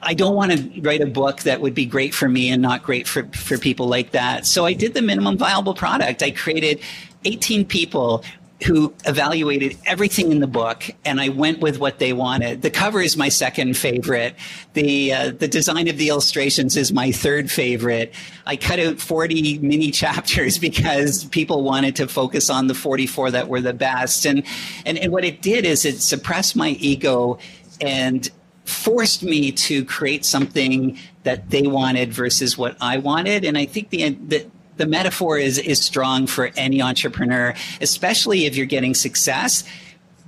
[0.00, 2.82] I don't want to write a book that would be great for me and not
[2.82, 4.46] great for, for people like that.
[4.46, 6.22] So I did the minimum viable product.
[6.22, 6.80] I created
[7.24, 8.24] 18 people
[8.64, 12.62] who evaluated everything in the book, and I went with what they wanted.
[12.62, 14.34] The cover is my second favorite.
[14.72, 18.12] The uh, the design of the illustrations is my third favorite.
[18.46, 23.30] I cut out forty mini chapters because people wanted to focus on the forty four
[23.30, 24.42] that were the best, and
[24.84, 27.38] and and what it did is it suppressed my ego
[27.80, 28.28] and
[28.68, 33.44] forced me to create something that they wanted versus what I wanted.
[33.44, 34.46] And I think the, the
[34.76, 39.64] the metaphor is is strong for any entrepreneur, especially if you're getting success.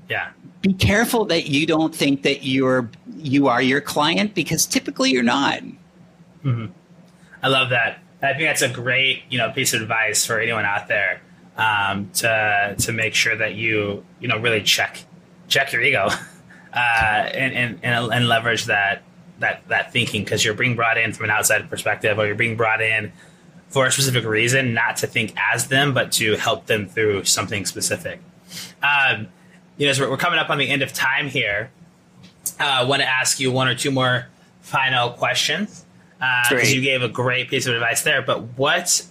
[0.08, 0.30] Yeah.
[0.60, 5.22] Be careful that you don't think that you're you are your client because typically you're
[5.22, 5.60] not.
[6.44, 6.66] Mm-hmm.
[7.42, 8.00] I love that.
[8.22, 11.22] I think that's a great you know piece of advice for anyone out there
[11.56, 15.04] um, to to make sure that you you know really check
[15.48, 16.08] check your ego
[16.72, 19.02] uh, and, and and leverage that
[19.40, 22.56] that that thinking because you're being brought in from an outside perspective or you're being
[22.56, 23.12] brought in
[23.68, 27.64] for a specific reason, not to think as them, but to help them through something
[27.64, 28.20] specific.
[28.82, 29.28] Um,
[29.76, 31.70] you know, so we're coming up on the end of time here.
[32.58, 34.26] Uh, I want to ask you one or two more
[34.60, 35.84] final questions
[36.18, 38.22] because uh, you gave a great piece of advice there.
[38.22, 39.06] But what,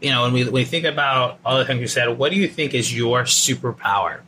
[0.00, 2.38] you know, when we, when we think about all the things you said, what do
[2.38, 4.20] you think is your superpower?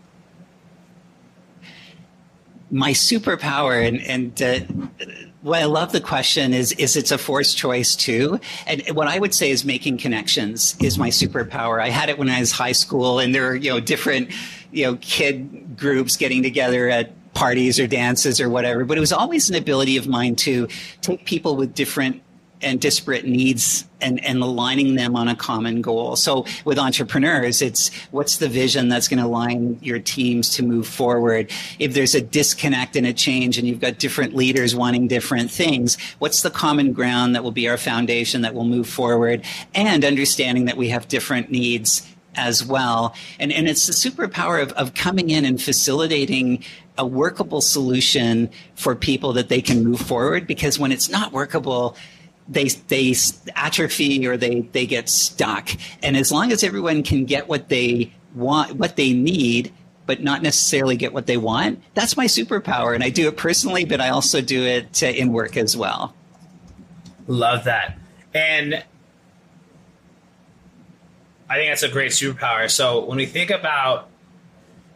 [2.71, 5.07] My superpower, and, and uh,
[5.43, 6.53] well, I love the question.
[6.53, 8.41] Is is it's a forced choice too?
[8.67, 11.81] And what I would say is making connections is my superpower.
[11.81, 14.31] I had it when I was high school, and there were you know different
[14.73, 18.85] you know kid groups getting together at parties or dances or whatever.
[18.85, 20.69] But it was always an ability of mine to
[21.01, 22.21] take people with different
[22.63, 26.17] and disparate needs and, and aligning them on a common goal.
[26.17, 30.87] So with entrepreneurs, it's what's the vision that's going to align your teams to move
[30.87, 31.51] forward?
[31.79, 35.97] If there's a disconnect and a change and you've got different leaders wanting different things,
[36.19, 39.45] what's the common ground that will be our foundation that will move forward?
[39.75, 43.15] And understanding that we have different needs as well.
[43.39, 46.65] And, and it's the superpower of, of coming in and facilitating
[46.97, 51.97] a workable solution for people that they can move forward because when it's not workable,
[52.49, 53.15] they they
[53.55, 55.69] atrophy or they they get stuck.
[56.03, 59.73] And as long as everyone can get what they want, what they need,
[60.07, 62.95] but not necessarily get what they want, that's my superpower.
[62.95, 66.15] And I do it personally, but I also do it in work as well.
[67.27, 67.99] Love that.
[68.33, 68.83] And
[71.51, 72.71] I think that's a great superpower.
[72.71, 74.09] So when we think about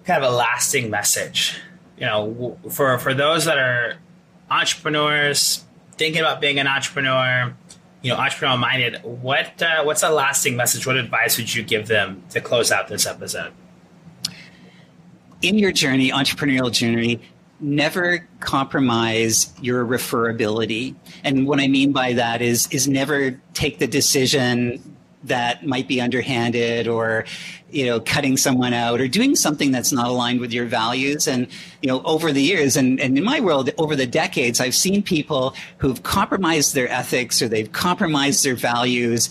[0.04, 1.58] kind of a lasting message,
[1.98, 3.96] you know, for for those that are
[4.50, 7.54] entrepreneurs, thinking about being an entrepreneur,
[8.02, 10.86] you know, entrepreneur minded, what uh, what's a lasting message?
[10.86, 13.52] What advice would you give them to close out this episode?
[15.40, 17.20] In your journey, entrepreneurial journey,
[17.60, 20.94] never compromise your referability.
[21.24, 24.91] And what I mean by that is is never take the decision
[25.24, 27.24] that might be underhanded or
[27.70, 31.26] you know cutting someone out or doing something that's not aligned with your values.
[31.26, 31.48] And
[31.82, 35.02] you know over the years and, and in my world over the decades i've seen
[35.02, 39.28] people who've compromised their ethics or they've compromised their values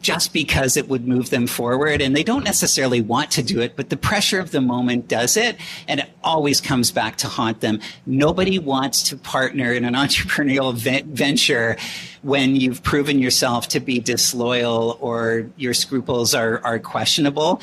[0.00, 2.00] just because it would move them forward.
[2.00, 5.36] And they don't necessarily want to do it, but the pressure of the moment does
[5.36, 5.56] it.
[5.88, 7.80] And it always comes back to haunt them.
[8.06, 11.76] Nobody wants to partner in an entrepreneurial venture
[12.22, 17.60] when you've proven yourself to be disloyal or your scruples are, are questionable.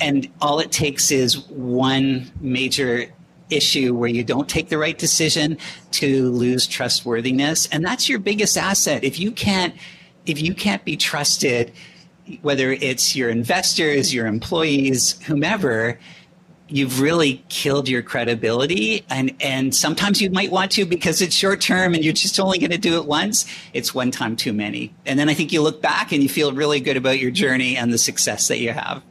[0.00, 3.06] And all it takes is one major
[3.52, 5.58] issue where you don't take the right decision
[5.92, 7.66] to lose trustworthiness.
[7.66, 9.04] And that's your biggest asset.
[9.04, 9.74] If you can't
[10.26, 11.72] if you can't be trusted,
[12.42, 15.98] whether it's your investors, your employees, whomever,
[16.68, 19.04] you've really killed your credibility.
[19.10, 22.58] And, and sometimes you might want to because it's short term and you're just only
[22.58, 23.44] going to do it once.
[23.74, 24.94] It's one time too many.
[25.04, 27.76] And then I think you look back and you feel really good about your journey
[27.76, 29.02] and the success that you have.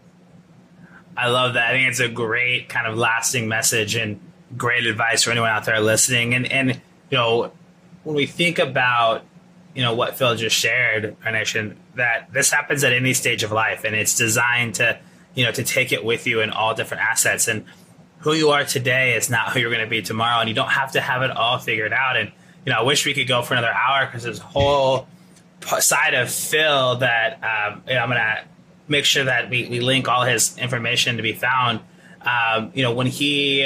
[1.16, 1.68] I love that.
[1.68, 4.20] I think it's a great kind of lasting message and
[4.58, 6.34] great advice for anyone out there listening.
[6.34, 7.52] And, and, you know,
[8.04, 9.24] when we think about
[9.76, 13.52] you know what Phil just shared, Bear Nation, that this happens at any stage of
[13.52, 15.00] life, and it's designed to
[15.36, 17.48] you know to take it with you in all different assets.
[17.48, 17.66] And
[18.20, 20.70] who you are today is not who you're going to be tomorrow, and you don't
[20.70, 22.18] have to have it all figured out.
[22.18, 22.32] And
[22.66, 25.08] you know, I wish we could go for another hour because there's a whole
[25.80, 28.44] side of Phil that um, you know, I'm going to
[28.88, 31.80] make sure that we, we link all his information to be found.
[32.22, 33.64] Um, you know, when he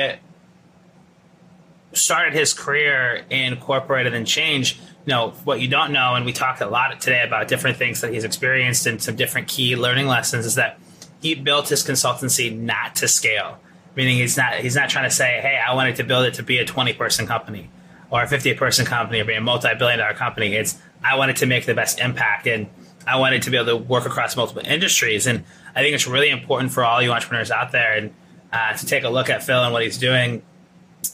[1.96, 6.26] started his career in corporate and then change, you know what you don't know and
[6.26, 9.76] we talked a lot today about different things that he's experienced and some different key
[9.76, 10.80] learning lessons is that
[11.22, 13.60] he built his consultancy not to scale.
[13.96, 16.44] Meaning he's not he's not trying to say hey i wanted to build it to
[16.44, 17.70] be a 20 person company
[18.10, 20.54] or a 50 person company or be a multi-billion dollar company.
[20.54, 22.68] It's i wanted to make the best impact and
[23.08, 25.28] i wanted to be able to work across multiple industries.
[25.28, 25.44] And
[25.76, 28.14] i think it's really important for all you entrepreneurs out there and
[28.52, 30.42] uh, to take a look at Phil and what he's doing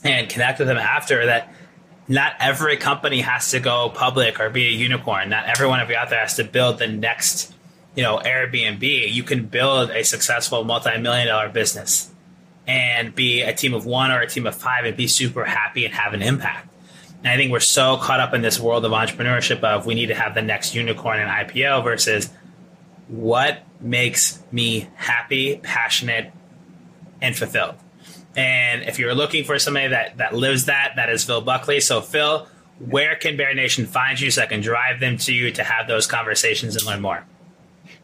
[0.04, 1.54] and connect with them after that
[2.08, 5.30] not every company has to go public or be a unicorn.
[5.30, 7.54] Not every one of you out there has to build the next,
[7.96, 9.14] you know, Airbnb.
[9.14, 12.12] You can build a successful multi-million dollar business
[12.68, 15.86] and be a team of one or a team of five and be super happy
[15.86, 16.68] and have an impact.
[17.20, 20.08] And I think we're so caught up in this world of entrepreneurship of we need
[20.08, 22.30] to have the next unicorn and IPO versus
[23.08, 26.32] what makes me happy, passionate,
[27.22, 27.76] and fulfilled.
[28.36, 31.80] And if you're looking for somebody that, that lives that, that is Phil Buckley.
[31.82, 32.48] So, Phil,
[32.80, 35.88] where can Bear Nation find you so I can drive them to you to have
[35.88, 37.26] those conversations and learn more?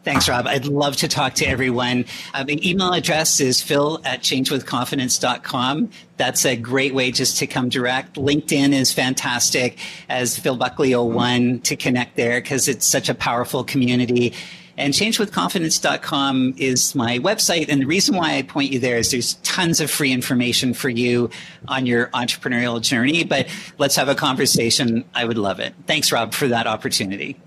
[0.04, 0.48] Thanks, Rob.
[0.48, 2.06] I'd love to talk to everyone.
[2.34, 5.90] Uh, the email address is phil at changewithconfidence.com.
[6.16, 8.16] That's a great way just to come direct.
[8.16, 13.66] LinkedIn is fantastic as Phil Buckley 01 to connect there because it's such a powerful
[13.66, 14.34] community.
[14.78, 17.68] And changewithconfidence.com is my website.
[17.68, 20.90] And the reason why I point you there is there's tons of free information for
[20.90, 21.32] you
[21.68, 23.24] on your entrepreneurial journey.
[23.24, 23.48] But
[23.80, 25.04] let's have a conversation.
[25.16, 25.74] I would love it.
[25.88, 27.40] Thanks, Rob, for that opportunity.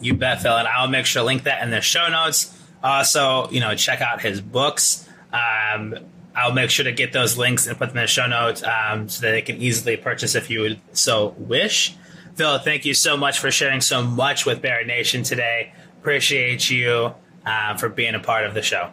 [0.00, 0.56] You bet, Phil.
[0.56, 2.56] And I'll make sure to link that in the show notes.
[2.84, 5.08] Also, you know, check out his books.
[5.32, 5.96] Um,
[6.36, 9.08] I'll make sure to get those links and put them in the show notes um,
[9.08, 11.96] so that they can easily purchase if you so wish.
[12.36, 17.14] Phil, thank you so much for sharing so much with Bear Nation today appreciate you
[17.44, 18.90] uh, for being a part of the show.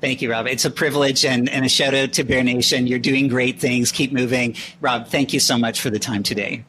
[0.00, 0.46] Thank you, Rob.
[0.46, 2.86] It's a privilege and, and a shout out to Bear Nation.
[2.86, 3.90] You're doing great things.
[3.90, 4.54] Keep moving.
[4.80, 6.64] Rob, thank you so much for the time today.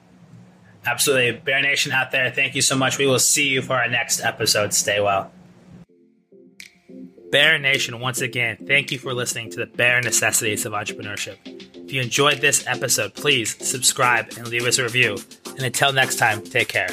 [0.86, 1.40] Absolutely.
[1.40, 2.98] Bear Nation out there, thank you so much.
[2.98, 4.74] We will see you for our next episode.
[4.74, 5.32] Stay well.
[7.32, 11.38] Bear Nation, once again, thank you for listening to the Bare Necessities of Entrepreneurship.
[11.46, 15.18] If you enjoyed this episode, please subscribe and leave us a review.
[15.46, 16.90] And until next time, take care.